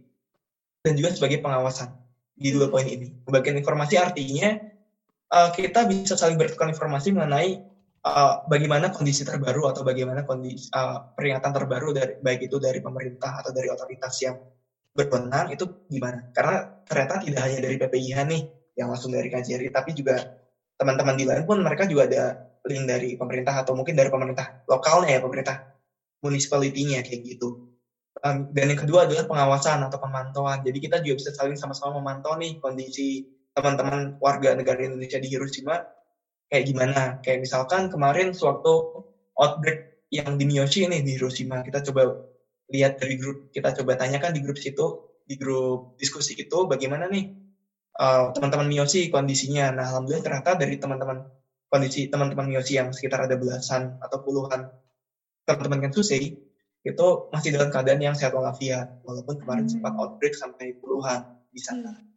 [0.84, 1.96] dan juga sebagai pengawasan
[2.36, 3.24] di dua poin ini.
[3.26, 4.54] Membagikan informasi artinya
[5.32, 7.60] uh, kita bisa saling bertukar informasi mengenai
[8.04, 13.40] uh, bagaimana kondisi terbaru atau bagaimana kondisi uh, peringatan terbaru dari baik itu dari pemerintah
[13.40, 14.36] atau dari otoritas yang
[14.92, 16.32] berwenang itu gimana?
[16.32, 18.42] Karena ternyata tidak hanya dari PPIH nih
[18.78, 20.38] yang langsung dari KJRI, tapi juga
[20.78, 22.22] teman-teman di lain pun mereka juga ada
[22.66, 25.56] link dari pemerintah atau mungkin dari pemerintah lokalnya ya pemerintah
[26.22, 27.66] municipality-nya kayak gitu.
[28.54, 30.66] Dan yang kedua adalah pengawasan atau pemantauan.
[30.66, 35.82] Jadi kita juga bisa saling sama-sama memantau nih kondisi teman-teman warga negara Indonesia di Hiroshima
[36.46, 37.02] kayak gimana.
[37.26, 39.02] Kayak misalkan kemarin sewaktu
[39.34, 42.22] outbreak yang di Miyoshi nih di Hiroshima, kita coba
[42.70, 44.86] lihat dari grup, kita coba tanyakan di grup situ,
[45.26, 47.34] di grup diskusi itu bagaimana nih
[48.00, 49.74] uh, teman-teman Miyoshi kondisinya.
[49.74, 51.28] Nah, alhamdulillah ternyata dari teman-teman
[51.68, 54.72] kondisi teman-teman Miyoshi yang sekitar ada belasan atau puluhan
[55.44, 56.48] teman-teman Kensusei
[56.84, 59.72] itu masih dalam keadaan yang sehat walafiat walaupun kemarin hmm.
[59.76, 61.92] sempat outbreak sampai puluhan di sana.
[61.92, 62.07] Hmm.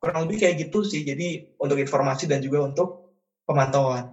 [0.00, 1.02] Kurang lebih kayak gitu sih.
[1.02, 3.16] Jadi untuk informasi dan juga untuk
[3.48, 4.12] pemantauan.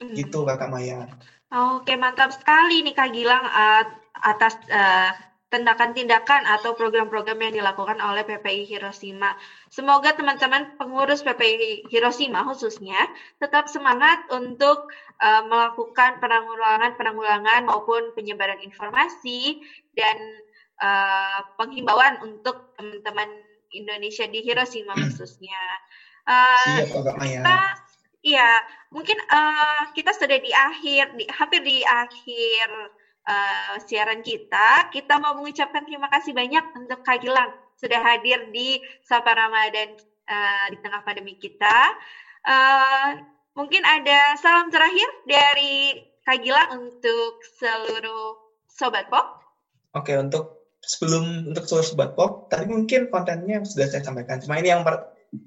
[0.00, 0.14] Hmm.
[0.14, 1.08] Gitu Kakak Maya.
[1.46, 3.84] Oke, mantap sekali nih Kak Gilang uh,
[4.18, 5.14] atas uh,
[5.46, 9.38] tindakan-tindakan atau program-program yang dilakukan oleh PPI Hiroshima.
[9.70, 12.98] Semoga teman-teman pengurus PPI Hiroshima khususnya
[13.38, 14.90] tetap semangat untuk
[15.22, 19.62] uh, melakukan penanggulangan-penanggulangan maupun penyebaran informasi
[19.94, 20.18] dan
[20.82, 23.45] uh, penghimbauan untuk teman-teman
[23.80, 25.62] Indonesia di Hiroshima khususnya.
[26.26, 27.58] Uh, Siap, kita,
[28.26, 28.50] Iya,
[28.90, 32.66] mungkin uh, kita sudah di akhir, di, hampir di akhir
[33.22, 38.82] uh, siaran kita, kita mau mengucapkan terima kasih banyak untuk Kak Gilang sudah hadir di
[39.06, 39.94] Sapa Ramadan
[40.26, 41.94] uh, di tengah pandemi kita.
[42.42, 43.22] Uh,
[43.54, 49.38] mungkin ada salam terakhir dari Kak Gilang untuk seluruh Sobat Pop.
[49.94, 54.38] Oke, untuk sebelum untuk seluruh Sobat Pop, tadi mungkin kontennya sudah saya sampaikan.
[54.38, 54.86] Cuma ini yang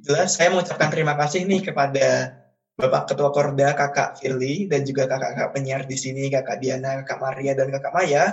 [0.04, 2.38] jelas saya mengucapkan terima kasih nih kepada
[2.80, 7.52] Bapak Ketua Korda, Kakak Firly, dan juga kakak-kakak penyiar di sini, Kakak Diana, Kakak Maria,
[7.56, 8.24] dan Kakak Maya,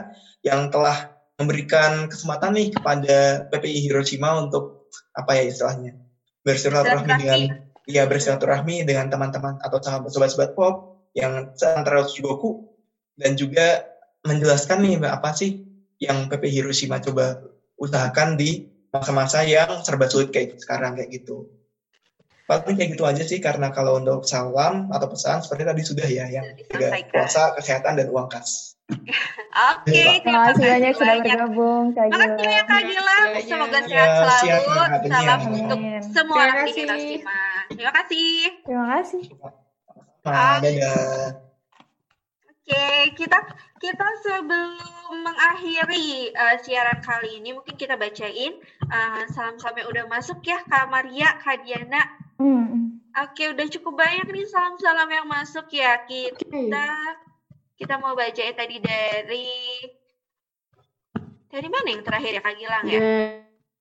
[0.43, 5.93] yang telah memberikan kesempatan nih kepada PPI Hiroshima untuk apa ya istilahnya
[6.41, 7.41] bersilaturahmi dengan
[7.85, 9.77] ya bersilaturahmi dengan teman-teman atau
[10.09, 12.73] sobat-sobat pop yang antara Shigoku
[13.21, 13.85] dan juga
[14.25, 15.65] menjelaskan nih apa sih
[16.03, 17.41] yang PPI Hiroshima coba
[17.81, 21.49] usahakan di masa-masa yang serba sulit kayak sekarang kayak gitu.
[22.47, 26.31] Paling kayak gitu aja sih karena kalau untuk salam atau pesan seperti tadi sudah ya
[26.31, 28.79] yang juga puasa, kesehatan dan uang kas.
[29.75, 32.23] Oke, okay, terima kasih banyak sudah bergabung Kak Gila.
[32.23, 33.19] Makasih ya Kak Gila.
[33.43, 34.47] Semoga sehat ya, selalu.
[34.47, 37.41] Siap, Salam untuk semua aktivitas Sima.
[37.67, 38.31] Terima kasih.
[38.63, 39.23] Terima kasih.
[40.23, 41.47] Nah, dadah.
[42.67, 43.39] Oke, kita
[43.79, 48.59] kita sebelum mengakhiri uh, siaran kali ini mungkin kita bacain
[48.91, 52.03] uh, salam-salam yang udah masuk ya Kak Maria, Kak Diana,
[52.37, 53.01] Hmm.
[53.17, 56.05] Oke, udah cukup banyak nih salam-salam yang masuk ya.
[56.05, 56.69] Kita okay.
[57.81, 59.49] kita mau baca ya tadi dari
[61.49, 63.01] dari mana yang terakhir ya Kak Gilang ya?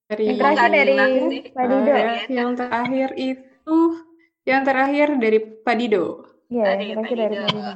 [0.07, 0.95] Dari yang terakhir dari
[1.51, 1.91] Pak Dido.
[1.91, 3.77] Uh, yang terakhir itu
[4.45, 6.05] yang terakhir dari Pak Dido.
[6.47, 7.73] Iya, yang terakhir dari Pak Dido.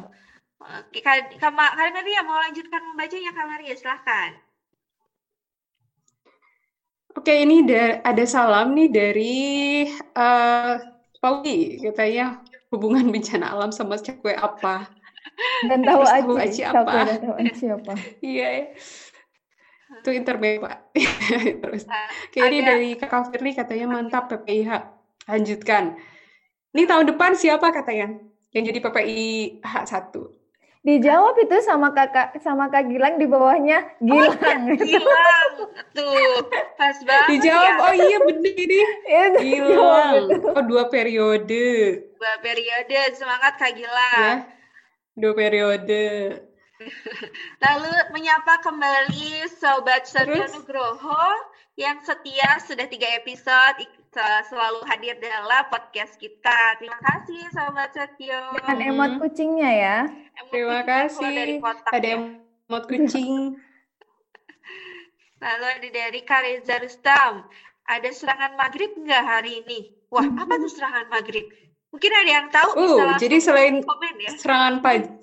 [0.59, 4.35] Oke, Kak, Kak, Kak Maria mau lanjutkan membacanya Kak Maria, silahkan.
[7.15, 7.63] Oke, ini
[8.03, 9.37] ada salam nih dari
[10.13, 10.75] uh,
[11.19, 14.87] Pauli, katanya hubungan bencana alam sama cakwe apa?
[15.63, 16.03] Dan tahu
[16.35, 17.07] aja, apa?
[17.07, 17.93] Dan tahu aja apa?
[18.23, 18.65] Iya, ya.
[19.99, 20.77] itu internet Pak.
[21.65, 21.83] Terus,
[22.29, 24.69] kayak ini dari Kakak Firly katanya mantap PPIH,
[25.25, 25.97] lanjutkan.
[26.75, 28.21] Ini tahun depan siapa katanya
[28.53, 30.38] yang jadi PPI H1?
[30.89, 34.33] Dijawab itu sama kakak sama kak Gilang di bawahnya Gilang.
[34.73, 35.53] Oh, Gilang,
[35.93, 37.29] tuh pas banget.
[37.37, 37.85] Dijawab, ya.
[37.85, 38.81] oh iya bener ini.
[39.05, 40.23] Itu Gilang.
[40.49, 41.69] Oh dua periode.
[42.17, 44.37] Dua periode, semangat Kak Ya, Gilang.
[45.13, 46.05] dua periode.
[47.63, 50.49] Lalu menyapa kembali Sobat Terus?
[50.57, 51.27] Nugroho
[51.77, 56.77] yang setia sudah tiga episode selalu hadir dalam podcast kita.
[56.77, 58.57] Terima kasih Sobat Satyo.
[58.57, 58.89] Dengan Hmm.
[58.89, 59.97] emot kucingnya ya.
[60.35, 60.83] Emot Terima keluar
[61.29, 61.61] dari kasih.
[61.61, 62.17] kotak Ada ya.
[62.65, 63.33] emot kucing.
[65.39, 67.33] Lalu ada dari Kareza Rustam.
[67.85, 69.79] Ada serangan maghrib nggak hari ini?
[70.09, 71.45] Wah, apa tuh serangan maghrib?
[71.89, 74.29] Mungkin ada yang tahu Oh, langsung jadi selain komen ya.
[74.37, 74.73] serangan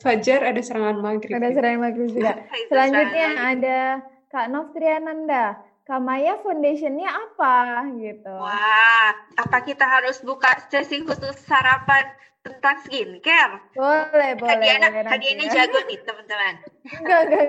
[0.01, 1.30] fajar ada serangan maghrib.
[1.32, 2.32] Ada serangan maghrib juga.
[2.66, 3.51] Selanjutnya serangan.
[3.55, 3.78] ada
[4.26, 5.45] Kak Novtriananda.
[5.87, 8.34] Kamaya Foundation-nya apa gitu.
[8.34, 12.11] Wah, apa kita harus buka sesi khusus sarapan
[12.43, 13.62] tentang skincare?
[13.70, 14.51] Boleh, boleh.
[14.51, 15.53] Kak Diana, boleh Kak nanti Diana ya.
[15.55, 16.55] jago nih teman-teman.
[16.91, 17.45] Enggak, enggak.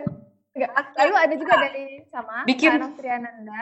[0.54, 0.70] enggak.
[0.70, 0.94] Oke.
[0.96, 2.70] Lalu ada juga dari sama Bikin.
[2.70, 3.62] Kak Novtriananda.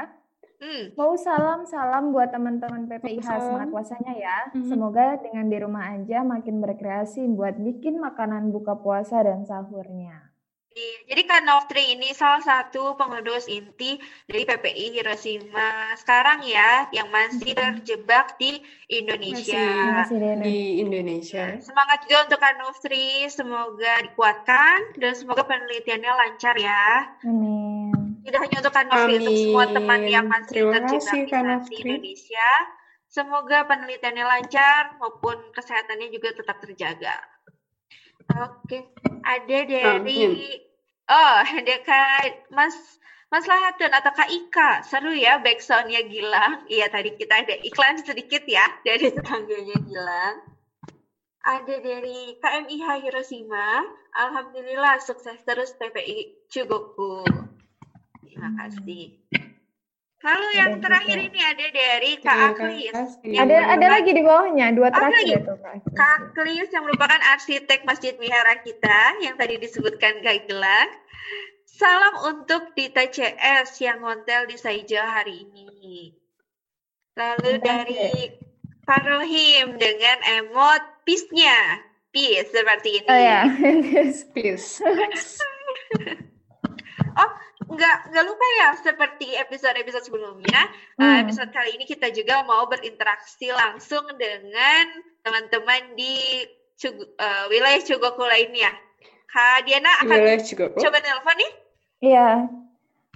[0.56, 3.44] Hmm, Mau salam-salam buat teman-teman PPIH Salam.
[3.44, 4.38] semangat puasanya ya.
[4.52, 4.72] Mhm.
[4.72, 10.25] Semoga dengan di rumah aja makin berkreasi buat bikin makanan buka puasa dan sahurnya.
[10.76, 13.96] Jadi Kak Novtri ini salah satu pengurus inti
[14.28, 18.60] dari PPI Hiroshima sekarang ya, yang masih terjebak di
[18.92, 19.56] Indonesia.
[20.04, 20.44] Masih di Indonesia.
[20.44, 21.46] di Indonesia.
[21.64, 27.08] Semangat juga untuk Kak Novtri, semoga dikuatkan dan semoga penelitiannya lancar ya.
[27.24, 28.20] Amin.
[28.28, 31.76] Tidak hanya untuk Kak Novtri, untuk semua teman yang masih Terima terjebak kasih, di.
[31.88, 32.52] Indonesia.
[33.08, 37.16] Semoga penelitiannya lancar maupun kesehatannya juga tetap terjaga.
[38.34, 38.90] Oke,
[39.22, 40.42] ada dari
[41.06, 42.74] oh ada Kak Mas
[43.30, 44.72] Mas Lahatun atau Kak Ika.
[44.86, 46.66] Seru ya backsoundnya Gilang.
[46.72, 50.36] Iya tadi kita ada iklan sedikit ya dari tetangganya Gilang.
[51.46, 53.86] Ada dari KMIH Hiroshima.
[54.18, 57.22] Alhamdulillah sukses terus PPI Chugoku.
[58.26, 59.22] Terima kasih.
[60.26, 61.28] Lalu yang Ada terakhir juga.
[61.30, 62.94] ini ada dari Kak Terima Aklis.
[63.22, 65.34] Yang Ada ada lagi di bawahnya dua terakhir lagi?
[65.46, 65.76] tuh Kak.
[65.94, 70.90] Kak Aklis yang merupakan arsitek Masjid Wihara kita yang tadi disebutkan Kak Gilang.
[71.70, 76.16] Salam untuk Dita CS yang ngontel di Saijo hari ini.
[77.14, 78.34] Lalu dari
[78.82, 81.86] Pak Rohim dengan emot peace-nya.
[82.10, 83.08] Peace seperti ini.
[83.12, 83.40] Oh ya.
[84.34, 84.80] Peace.
[87.16, 87.30] Oh,
[87.66, 90.61] nggak nggak lupa ya seperti episode-episode sebelumnya.
[90.95, 91.24] eh, Hmm.
[91.26, 94.86] episode kali ini kita juga mau berinteraksi langsung dengan
[95.22, 96.45] teman-teman di
[96.76, 98.70] Cug- eh, wilayah Cugoku lainnya.
[99.26, 100.20] Kak Diana akan
[100.80, 101.51] coba telepon nih.
[101.99, 102.30] Iya.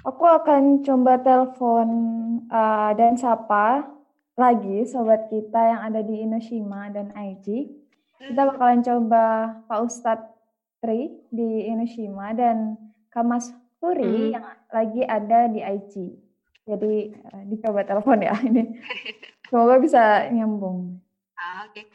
[0.03, 1.87] Aku akan coba telepon
[2.47, 3.83] uh, dan sapa
[4.35, 7.67] lagi sobat kita yang ada di Inoshima dan Aiji.
[8.15, 9.23] Kita bakalan coba
[9.67, 10.27] Pak Ustadz
[10.79, 12.75] Tri di Inoshima dan
[13.11, 14.31] Kamas Puri Hmm.
[14.35, 16.07] yang lagi ada di Aichi.
[16.67, 18.75] Jadi uh, dicoba telepon ya ini.
[19.47, 20.99] Semoga bisa nyambung.
[21.33, 21.87] Ah, Oke.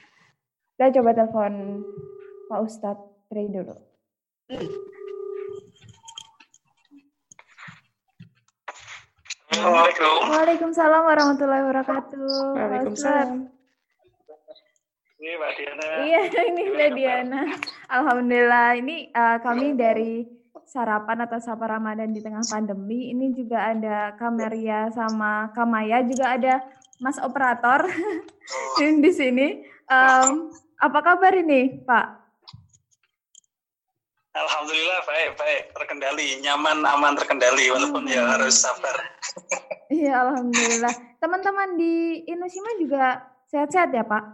[0.75, 1.53] Kita coba telepon
[2.51, 3.77] Pak Ustadz Tri dulu.
[9.55, 10.15] Assalamualaikum.
[10.35, 12.29] Waalaikumsalam warahmatullahi wabarakatuh.
[12.59, 13.31] Waalaikumsalam.
[15.25, 15.87] Ini Mbak Diana.
[16.05, 16.21] Iya,
[16.53, 17.41] ini Mbak Diana.
[17.89, 20.27] Alhamdulillah, ini uh, kami dari
[20.67, 23.13] sarapan atau sapa Ramadan di tengah pandemi.
[23.13, 26.65] Ini juga ada Kameria sama Kamaya, juga ada
[26.99, 27.87] Mas Operator
[29.05, 29.65] di sini.
[29.87, 30.51] Um,
[30.81, 32.25] apa kabar ini, Pak?
[34.35, 38.97] Alhamdulillah baik baik terkendali, nyaman aman terkendali walaupun ya harus sabar.
[39.93, 40.91] Iya, Alhamdulillah.
[41.23, 43.21] Teman-teman di Inoshima juga
[43.53, 44.25] sehat-sehat ya, Pak?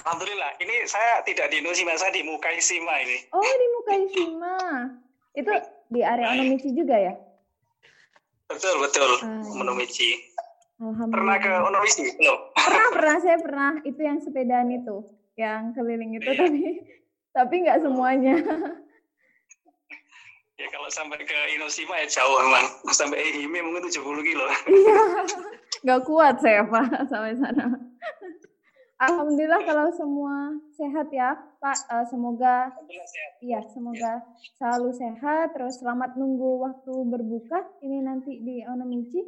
[0.00, 0.56] Alhamdulillah.
[0.58, 3.16] Ini saya tidak di Indonesia, saya di Mukaisima ini.
[3.30, 4.56] Oh, di Mukaishima.
[5.36, 5.52] Itu
[5.88, 7.14] di area Onomichi juga ya?
[8.48, 9.10] Betul betul.
[9.20, 9.44] Ah.
[9.44, 11.12] Alhamdulillah.
[11.12, 12.04] Pernah ke Onomichi?
[12.16, 12.38] Belum.
[12.56, 14.96] pernah pernah saya pernah itu yang sepedaan itu
[15.36, 16.40] yang keliling itu Iya.
[16.40, 16.60] tapi
[17.30, 18.36] tapi nggak semuanya
[20.60, 22.68] Ya kalau sampai ke Inoshima ya jauh emang.
[22.92, 24.44] Sampai Ehime mungkin 70 kilo.
[24.68, 25.00] iya
[25.80, 27.64] nggak kuat saya pak sampai sana
[29.00, 32.70] alhamdulillah kalau semua sehat ya pak Eh, semoga
[33.40, 34.20] iya semoga
[34.60, 39.24] selalu sehat terus selamat nunggu waktu berbuka ini nanti di Onomichi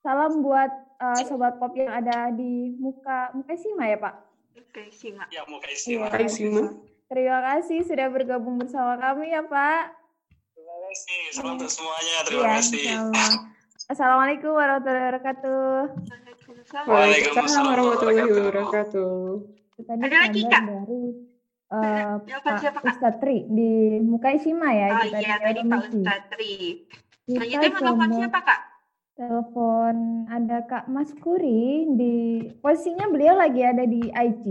[0.00, 0.70] salam buat
[1.02, 5.32] eh, sobat pop yang ada di muka muka Sima ya pak Oke, simak.
[5.32, 6.12] Ya Mukaisima.
[6.12, 6.76] Hai, Sima.
[7.08, 9.96] Terima kasih sudah bergabung bersama kami ya Pak.
[10.52, 11.20] Terima kasih.
[11.32, 12.16] Salam untuk semuanya.
[12.28, 12.84] Terima Iya, kasih.
[13.88, 16.27] Assalamualaikum warahmatullahi wabarakatuh.
[16.48, 19.16] Waalaikumsalam warahmatullahi wabarakatuh.
[19.84, 20.62] Tadi Ada lagi, Kak?
[20.64, 21.02] dari
[21.68, 22.92] eh, Telepon Pak siapa, Kak?
[22.96, 23.70] Ustadz Tri di
[24.00, 24.88] Muka Isima ya.
[24.96, 25.80] Oh kita iya, di tadi Pak.
[25.92, 26.52] Ustadz Tri.
[27.28, 28.60] Selanjutnya coba siapa, Kak?
[29.18, 34.44] telepon ada Kak Mas Kuri di posisinya beliau lagi ada di IG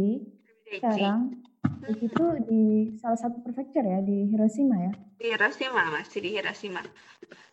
[0.76, 1.40] sekarang.
[1.88, 4.94] Di situ di salah satu prefecture ya di Hiroshima ya.
[5.16, 6.84] Di Hiroshima, masih di Hiroshima.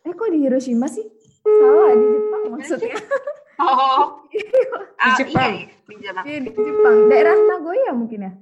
[0.03, 1.07] Eh kok di Hiroshima sih?
[1.47, 2.99] Salah di Jepang maksudnya.
[3.59, 4.25] Oh,
[5.03, 5.55] ah, Jepang.
[5.55, 6.25] Iya, di Jepang.
[6.27, 6.97] Iya di Jepang.
[7.11, 8.33] Daerah Nagoya mungkin ya.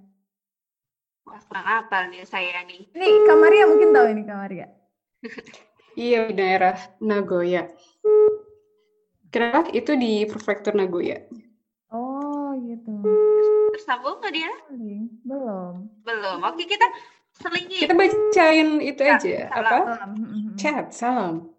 [1.28, 2.80] Wah, kurang apa nih saya nih.
[2.92, 4.66] Nih Kamaria mungkin tahu ini Kamaria.
[5.92, 7.68] Iya, di daerah Nagoya.
[9.28, 9.68] Kenapa?
[9.76, 11.20] Itu di prefektur Nagoya.
[11.92, 12.96] Oh gitu.
[13.76, 14.48] Tersambung nggak dia?
[15.24, 15.84] Belum.
[16.00, 16.38] Belum.
[16.48, 16.88] Oke, kita
[17.36, 17.84] selingi.
[17.84, 19.36] Kita bacain itu Ya, aja.
[19.52, 19.72] salam.
[19.84, 19.94] Apa?
[20.16, 20.56] Mm.
[20.56, 21.51] Chat, salam.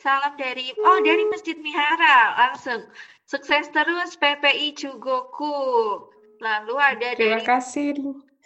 [0.00, 2.88] Salam dari oh dari Masjid Mihara langsung.
[3.28, 6.00] Sukses terus PPI Chugoku.
[6.40, 7.94] Lalu ada Terima dari kasih.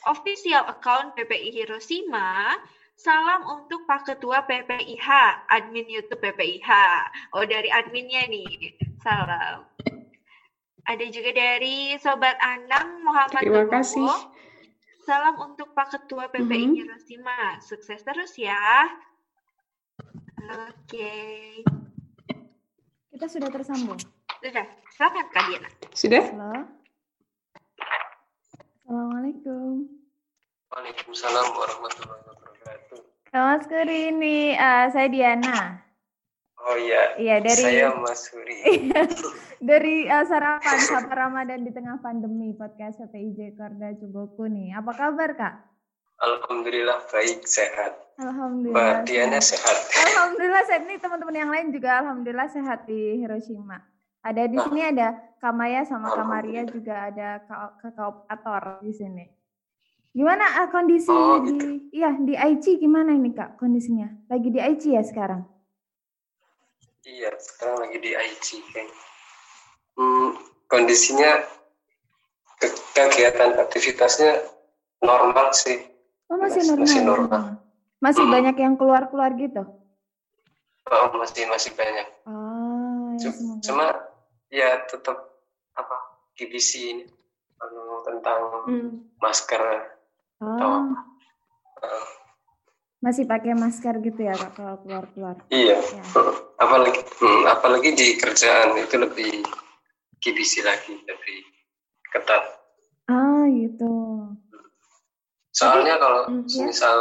[0.06, 2.54] official account PPI Hiroshima.
[2.96, 5.04] Salam untuk Pak Ketua PPIH,
[5.48, 6.70] admin YouTube PPIH.
[7.30, 8.72] Oh, dari adminnya nih.
[9.04, 9.68] Salam.
[10.86, 13.74] Ada juga dari Sobat Anang Muhammad Terima Nugroho.
[13.74, 14.08] kasih.
[15.04, 16.74] Salam untuk Pak Ketua PPI Mhm.
[16.74, 17.38] Hiroshima.
[17.60, 18.88] Sukses terus ya.
[20.46, 21.12] Oke.
[23.10, 23.98] Kita sudah tersambung.
[24.38, 25.68] Sudah, silakan Kak Diana.
[25.90, 26.22] Sudah?
[26.22, 26.52] Halo.
[28.86, 29.90] Assalamualaikum.
[30.70, 32.98] Waalaikumsalam warahmatullahi wabarakatuh.
[33.34, 35.82] Mas Kuri ini eh, saya Diana.
[36.62, 38.54] Oh iya, Iya dari saya Mas Suri.
[39.74, 44.78] dari eh, sarapan Sapa Ramadan di tengah pandemi podcast PPIJ Korda Cugoku nih.
[44.78, 45.54] Apa kabar Kak?
[46.22, 48.05] Alhamdulillah baik sehat.
[48.16, 49.04] Alhamdulillah.
[49.04, 49.76] Mbak Diana sehat.
[50.08, 53.76] Alhamdulillah sehat nih teman-teman yang lain juga alhamdulillah sehat di Hiroshima.
[54.24, 59.24] Ada di sini ada Kamaya sama Kamaria juga ada Kak Kakak operator di sini.
[60.16, 64.08] Gimana ah, kondisi Oh, di iya di IG gimana ini Kak kondisinya?
[64.32, 65.44] Lagi di IG ya sekarang?
[67.06, 68.16] Iya, sekarang lagi di
[68.72, 68.88] kan.
[69.94, 70.28] Hmm,
[70.66, 71.44] kondisinya
[72.58, 74.42] ke- kegiatan aktivitasnya
[75.04, 75.84] normal sih.
[76.32, 76.82] Oh masih Mas- normal.
[76.82, 77.65] masih ya?
[77.96, 79.64] Masih banyak yang keluar-keluar gitu.
[80.86, 82.06] Oh, masih masih banyak.
[82.22, 83.64] Ah, ya Cuma, semoga.
[83.64, 83.86] cuma
[84.48, 85.18] ya tetap
[85.72, 85.96] apa
[86.34, 87.04] GBC ini
[88.04, 88.90] tentang Hmm.
[89.18, 89.62] masker
[90.36, 90.84] Ah,
[91.80, 92.06] eh,
[92.98, 95.36] masih pakai masker gitu ya kalau keluar-keluar.
[95.48, 96.04] iya Ya.
[96.56, 99.42] apalagi hmm, apalagi di kerjaan itu lebih
[100.20, 101.38] GBC lagi lebih
[102.12, 102.44] ketat
[103.06, 103.90] Ah, gitu.
[105.50, 106.64] soalnya kalau hmm, ya.
[106.64, 106.96] misal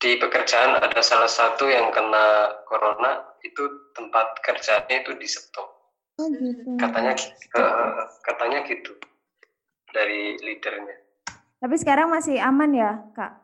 [0.00, 5.76] di pekerjaan ada salah satu yang kena corona itu tempat kerjanya itu di stop
[6.20, 6.76] Oh, gitu.
[6.76, 8.92] katanya eh, katanya gitu
[9.88, 10.92] dari leadernya
[11.60, 13.40] Tapi sekarang masih aman ya, Kak?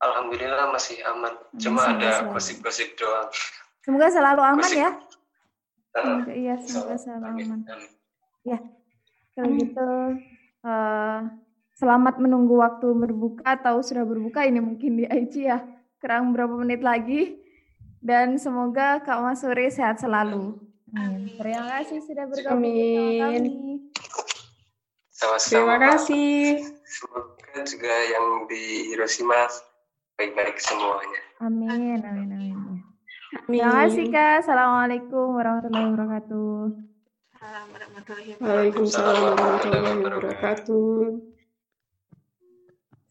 [0.00, 3.28] alhamdulillah masih aman cuma Masih ada gosip-gosip doang
[3.84, 4.80] Semoga selalu aman Gosip.
[4.80, 4.90] ya.
[5.92, 7.60] Eh, Semoga, iya, semoga selalu amin, aman.
[7.68, 7.90] amin.
[9.34, 9.88] Kalau gitu,
[10.64, 11.18] eh,
[11.74, 15.62] selamat menunggu waktu berbuka atau sudah berbuka ini mungkin di IG ya.
[15.98, 17.38] Kurang berapa menit lagi.
[18.04, 20.60] Dan semoga Kak Mas Suri sehat selalu.
[20.94, 21.34] Amin.
[21.40, 23.18] Terima kasih sudah bergabung Amin.
[23.18, 23.52] kami.
[25.10, 26.38] sama-sama Terima kasih.
[26.84, 29.46] semoga juga yang di Hiroshima
[30.18, 32.30] baik-baik semuanya Amin, amin, amin.
[32.30, 32.78] Amin.
[33.50, 34.46] Terima kasih Kak.
[34.46, 36.54] Assalamualaikum warahmatullahi wabarakatuh.
[37.34, 38.46] Salam warahmatullahi wabarakatuh.
[38.46, 41.33] Waalaikumsalam warahmatullahi wabarakatuh.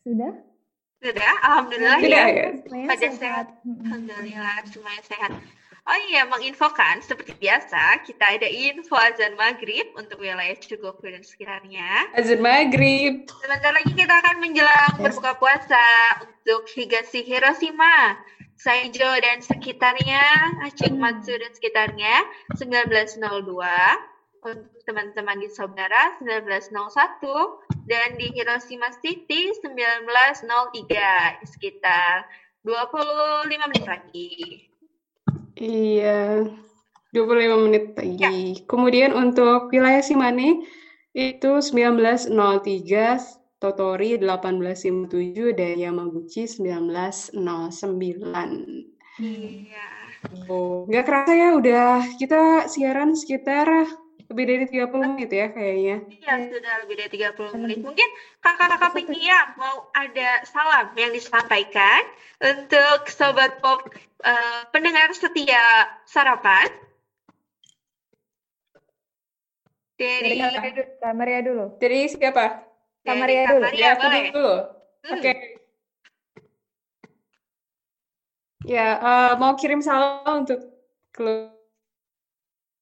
[0.03, 0.33] Sudah?
[1.03, 2.47] Sudah, alhamdulillah Sudah ya.
[2.55, 2.87] ya?
[2.87, 3.47] Pada sehat.
[3.63, 5.31] Alhamdulillah semuanya sehat.
[5.83, 12.07] Oh iya, menginfokan seperti biasa, kita ada info azan maghrib untuk wilayah Cugoku dan sekitarnya.
[12.15, 13.27] Azan maghrib.
[13.27, 15.11] Sebentar lagi kita akan menjelang Yes.
[15.11, 15.83] berbuka puasa
[16.23, 18.15] untuk Higashi Hiroshima,
[18.55, 20.23] Saijo dan sekitarnya,
[20.95, 22.15] Matsu dan sekitarnya
[22.55, 23.59] 1902.
[24.43, 26.67] Untuk teman-teman di Saudara 1901
[27.87, 32.27] dan di Hiroshima City 1903 sekitar
[32.67, 34.31] 25 menit lagi.
[35.55, 36.43] Iya,
[37.15, 38.67] 25 menit lagi.
[38.67, 40.67] Kemudian untuk wilayah Shimane
[41.15, 42.35] itu 1903,
[43.63, 47.31] Totori 1857, dan Yamaguchi 1909.
[49.23, 49.87] Iya.
[50.51, 53.87] Oh, nggak kerasa ya udah kita siaran sekitar
[54.31, 55.97] lebih dari 30 menit ya kayaknya.
[56.07, 57.77] Iya, sudah lebih dari 30 menit.
[57.83, 58.09] Mungkin
[58.39, 62.01] kakak-kakak Pinia mau ada salam yang disampaikan
[62.39, 63.83] untuk Sobat Pop
[64.23, 66.67] eh, pendengar setia sarapan.
[69.93, 70.41] Dari
[71.15, 71.65] Maria dulu.
[71.79, 72.65] Dari siapa?
[73.03, 73.63] Kak Maria dulu.
[73.63, 74.23] Maria, Ya, aku boleh.
[74.31, 74.55] dulu.
[75.03, 75.13] Hmm.
[75.19, 75.33] Oke.
[78.63, 80.59] Ya, eh, mau kirim salam untuk
[81.11, 81.62] keluarga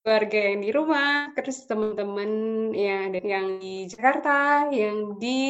[0.05, 2.29] yang di rumah, terus teman-teman
[2.73, 5.41] yang yang di Jakarta, yang di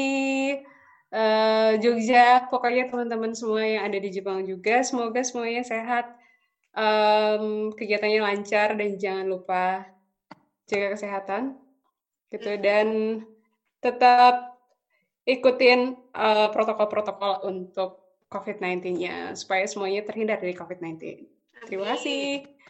[1.12, 6.06] eh, Jogja, pokoknya teman-teman semua yang ada di Jepang juga, semoga semuanya sehat,
[6.76, 9.88] em, kegiatannya lancar dan jangan lupa
[10.68, 11.56] jaga kesehatan,
[12.32, 12.52] gitu.
[12.60, 12.88] Dan
[13.84, 14.56] tetap
[15.28, 20.96] ikutin eh, protokol-protokol untuk COVID-19-nya supaya semuanya terhindar dari COVID-19.
[21.68, 22.61] Terima kasih.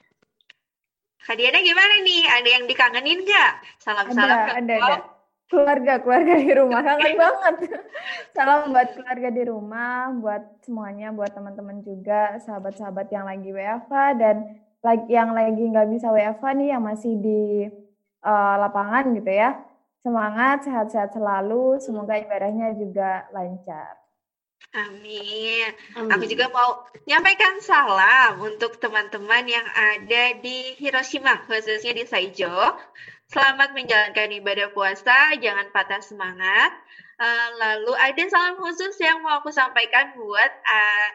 [1.21, 2.21] Kak Diana gimana nih?
[2.25, 3.51] Ada yang dikangenin nggak?
[3.77, 4.95] Salam-salam Ada, ke ada, ada.
[5.51, 6.81] Keluarga, keluarga di rumah.
[6.87, 7.55] Kangen banget.
[8.33, 14.35] Salam buat keluarga di rumah, buat semuanya, buat teman-teman juga, sahabat-sahabat yang lagi WFH dan
[14.81, 17.69] lagi yang lagi nggak bisa WFH nih, yang masih di
[18.25, 19.61] eh, lapangan gitu ya.
[20.01, 21.77] Semangat, sehat-sehat selalu.
[21.77, 24.00] Semoga ibadahnya juga lancar.
[24.71, 25.67] Amin.
[25.99, 26.11] Amin.
[26.15, 32.79] Aku juga mau nyampaikan salam untuk teman-teman yang ada di Hiroshima, khususnya di Saijo.
[33.27, 36.71] Selamat menjalankan ibadah puasa, jangan patah semangat.
[37.21, 41.09] Eh, lalu ada salam khusus yang mau aku sampaikan buat eh,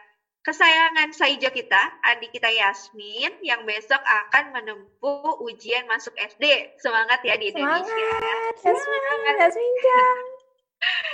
[0.44, 6.76] kesayangan Saijo kita, adik kita Yasmin, yang besok akan menempuh ujian masuk SD.
[6.78, 7.88] Semangat ya di Indonesia.
[8.60, 10.35] Semangat, Yasmin, Yasmin.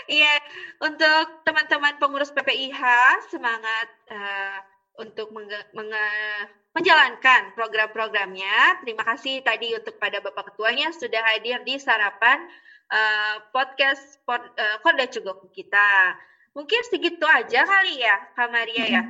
[0.05, 0.35] Iya,
[0.83, 2.83] untuk teman-teman pengurus PPIH
[3.31, 4.59] semangat eh,
[4.99, 8.83] untuk menge- menge- menjalankan program-programnya.
[8.83, 12.43] Terima kasih tadi untuk pada Bapak Ketuanya sudah hadir di sarapan
[12.91, 16.19] eh, podcast pod, eh, Koda Cugoku kita.
[16.53, 19.03] Mungkin segitu aja kali ya, Kak Maria ya.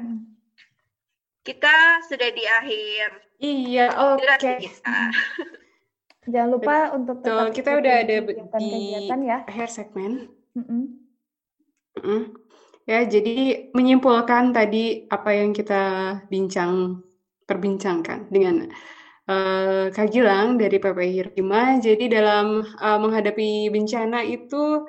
[1.42, 1.74] Kita
[2.06, 3.08] sudah di akhir
[3.42, 4.52] Iya, oke.
[4.62, 4.98] kita.
[6.22, 9.38] Jangan lupa untuk Betul, tetap kita udah ada be- kegiatan-kegiatan ya.
[9.42, 10.30] Akhir segmen.
[10.56, 10.82] Mm-mm.
[12.02, 12.22] Mm.
[12.82, 15.82] Ya, jadi menyimpulkan tadi apa yang kita
[16.26, 16.98] bincang,
[17.46, 18.66] perbincangkan dengan
[19.30, 21.78] eh, Kak Gilang dari PPI Hiroshima.
[21.78, 24.86] Jadi dalam eh, menghadapi bencana itu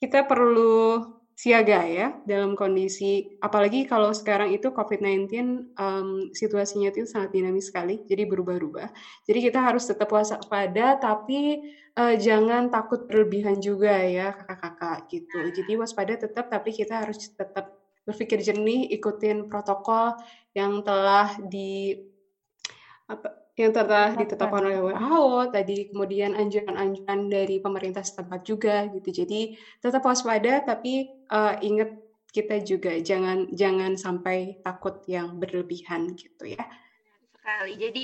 [0.00, 1.00] kita perlu
[1.34, 7.98] siaga ya dalam kondisi, apalagi kalau sekarang itu COVID-19 em, situasinya itu sangat dinamis sekali,
[8.06, 8.88] jadi berubah-ubah.
[9.26, 11.58] Jadi kita harus tetap waspada, tapi
[11.98, 15.38] eh, jangan takut berlebihan juga ya kakak-kakak gitu.
[15.50, 17.74] Jadi waspada tetap, tapi kita harus tetap
[18.06, 20.14] berpikir jernih, ikutin protokol
[20.54, 21.98] yang telah di
[23.08, 29.08] apa yang telah ditetapkan oleh WHO tadi, kemudian anjuran-anjuran dari pemerintah setempat juga gitu.
[29.24, 31.90] Jadi tetap waspada, tapi eh, ingat
[32.34, 36.64] kita juga jangan jangan sampai takut yang berlebihan gitu ya.
[37.38, 37.72] sekali.
[37.76, 38.02] Jadi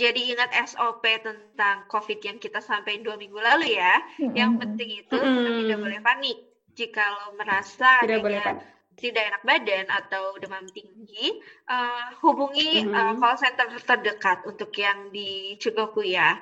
[0.00, 4.00] jadi ingat SOP tentang COVID yang kita sampaikan dua minggu lalu ya.
[4.32, 5.84] Yang penting itu kita tidak Mm-mm.
[5.84, 6.36] boleh panik.
[6.78, 8.66] Jikalau merasa Tidak adanya boleh panik.
[8.98, 11.30] Tidak enak badan atau demam tinggi,
[11.70, 12.94] eh, hubungi Mhm.
[12.94, 16.34] eh, call center terdekat untuk yang di Cugoku ya.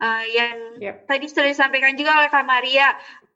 [0.00, 0.96] Eh, yang Yap.
[1.08, 2.88] tadi sudah disampaikan juga oleh Kak Maria,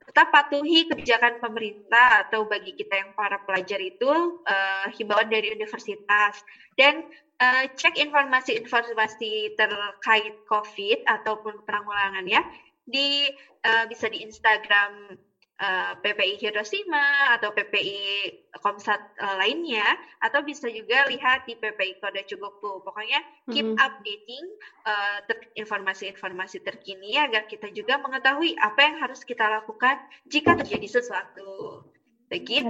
[0.04, 4.10] tetap patuhi kebijakan pemerintah atau bagi kita yang para pelajar itu
[4.48, 6.40] eh, himbauan dari universitas
[6.78, 7.00] dan
[7.40, 12.40] eh, cek informasi-informasi terkait COVID ataupun penanggulangannya
[12.84, 13.28] di
[13.64, 15.16] eh, bisa di Instagram
[15.54, 19.86] eh, PPI Hiroshima atau PPI Komsat eh, lainnya
[20.18, 22.82] atau bisa juga lihat di PPI Koda Cugoku.
[22.82, 23.78] Pokoknya keep Mhm.
[23.78, 24.44] updating
[24.84, 31.00] eh, ter- informasi-informasi terkini agar kita juga mengetahui apa yang harus kita lakukan jika terjadi
[31.00, 31.82] sesuatu.
[32.28, 32.66] Begitu.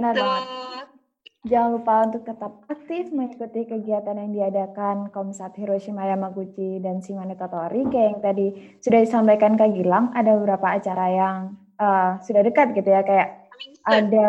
[1.45, 7.85] Jangan lupa untuk tetap aktif mengikuti kegiatan yang diadakan Komsat Hiroshima Yamaguchi dan Shimane Totori.
[7.85, 8.47] Kayak yang tadi
[8.81, 13.75] sudah disampaikan Kak Gilang, ada beberapa acara yang uh, sudah dekat gitu ya, kayak Coming
[13.79, 13.93] soon.
[14.11, 14.27] ada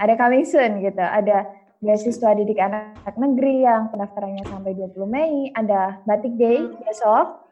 [0.00, 1.44] ada coming soon gitu, ada
[1.84, 7.44] beasiswa didik anak negeri yang pendaftarannya sampai 20 Mei, ada Batik Day besok,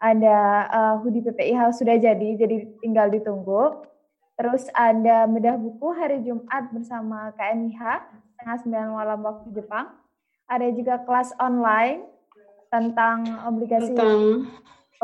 [0.00, 3.88] ada uh, hoodie PPIH sudah jadi, jadi tinggal ditunggu.
[4.40, 7.80] Terus ada bedah buku hari Jumat bersama KMIH
[8.32, 9.92] setengah sembilan malam waktu Jepang.
[10.48, 12.08] Ada juga kelas online
[12.72, 14.48] tentang obligasi Tentang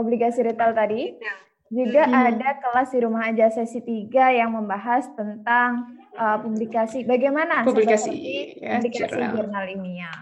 [0.01, 1.21] obligasi retail tadi.
[1.67, 2.15] Juga Mhm.
[2.15, 5.85] ada kelas di rumah aja sesi 3 yang membahas tentang
[6.15, 8.13] uh, publikasi bagaimana Publikasi,
[8.57, 9.37] ya, publikasi jurnal.
[9.37, 10.21] jurnal ilmiah.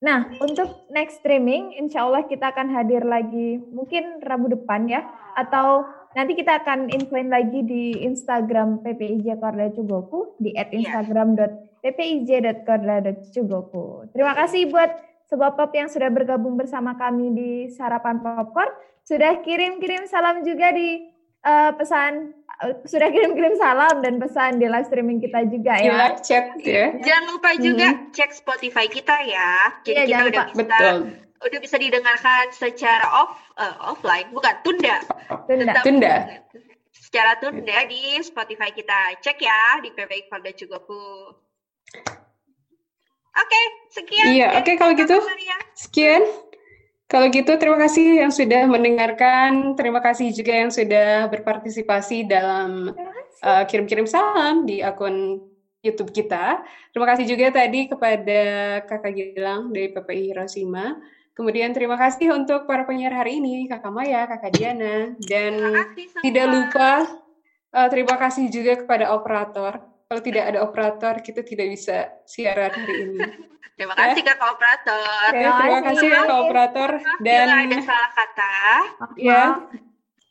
[0.00, 5.00] Nah, untuk next streaming, insya Allah kita akan hadir lagi mungkin Rabu depan ya,
[5.32, 11.00] atau nanti kita akan infoin lagi di Instagram PPIJ Korda Cugoku di at Iya.
[11.00, 13.84] instagram.ppij.korda.cugoku.
[14.12, 14.90] Terima kasih buat
[15.24, 18.68] Sobat Pop yang sudah bergabung bersama kami di Sarapan Popcorn.
[19.04, 21.04] Sudah kirim-kirim salam juga di
[21.42, 25.92] uh, pesan uh, sudah kirim-kirim salam dan pesan di live streaming kita juga ya.
[25.92, 26.96] live chat ya.
[26.98, 28.10] Jangan lupa juga Mhm.
[28.10, 29.76] cek Spotify kita ya.
[29.84, 30.44] Jadi Iya, kita udah lupa.
[30.50, 30.96] bisa Betul.
[31.44, 34.96] udah bisa didengarkan secara off eh, offline, bukan tunda.
[35.44, 35.72] Tunda.
[35.76, 36.14] Tetap Tunda.
[36.90, 39.20] Secara tunda di Spotify kita.
[39.20, 41.30] Cek ya di PPI Polda Cugoku.
[43.34, 43.60] Oke,
[43.90, 44.26] sekian.
[44.30, 45.18] Iya, oke, kalau kita, gitu.
[45.74, 46.22] Sekian.
[47.14, 49.78] Kalau gitu terima kasih yang sudah mendengarkan.
[49.78, 52.90] Terima kasih juga yang sudah berpartisipasi dalam
[53.38, 55.38] uh, kirim-kirim salam di akun
[55.78, 56.66] YouTube kita.
[56.90, 58.42] Terima kasih juga tadi kepada
[58.90, 60.98] Kakak Gilang dari PPI Hiroshima.
[61.38, 66.46] Kemudian terima kasih untuk para penyiar hari ini, Kakak Maya, Kakak Diana, dan kasih tidak
[66.50, 66.90] lupa
[67.78, 69.93] uh, terima kasih juga kepada operator.
[70.04, 73.18] Kalau tidak ada operator, kita tidak bisa siaran hari ini.
[73.74, 75.02] Terima kasih Kakak Operator.
[75.34, 76.08] Terima Ya, terima kasih.
[76.14, 76.90] Kakak operator
[77.26, 78.54] dan bila ada salah kata.
[79.18, 79.42] ya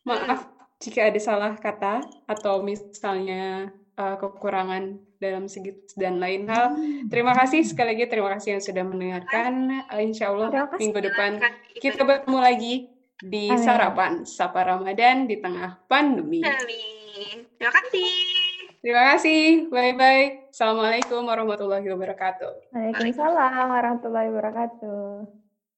[0.08, 0.42] Maaf.
[0.80, 6.76] jika ada salah kata atau misalnya uh, kekurangan dalam segi dan lain hal.
[7.12, 9.52] Terima kasih sekali lagi terima kasih yang sudah mendengarkan.
[9.92, 11.40] Uh, insya Allah minggu depan
[11.84, 12.76] kita bertemu lagi
[13.20, 13.60] di Amin.
[13.60, 16.44] sarapan Sapa Ramadan di tengah pandemi.
[16.44, 17.48] Amin.
[17.60, 18.43] Terima kasih.
[18.84, 19.72] Terima kasih.
[19.72, 20.52] Bye bye.
[20.52, 22.76] Assalamualaikum warahmatullahi wabarakatuh.
[22.76, 25.43] Waalaikumsalam warahmatullahi wabarakatuh.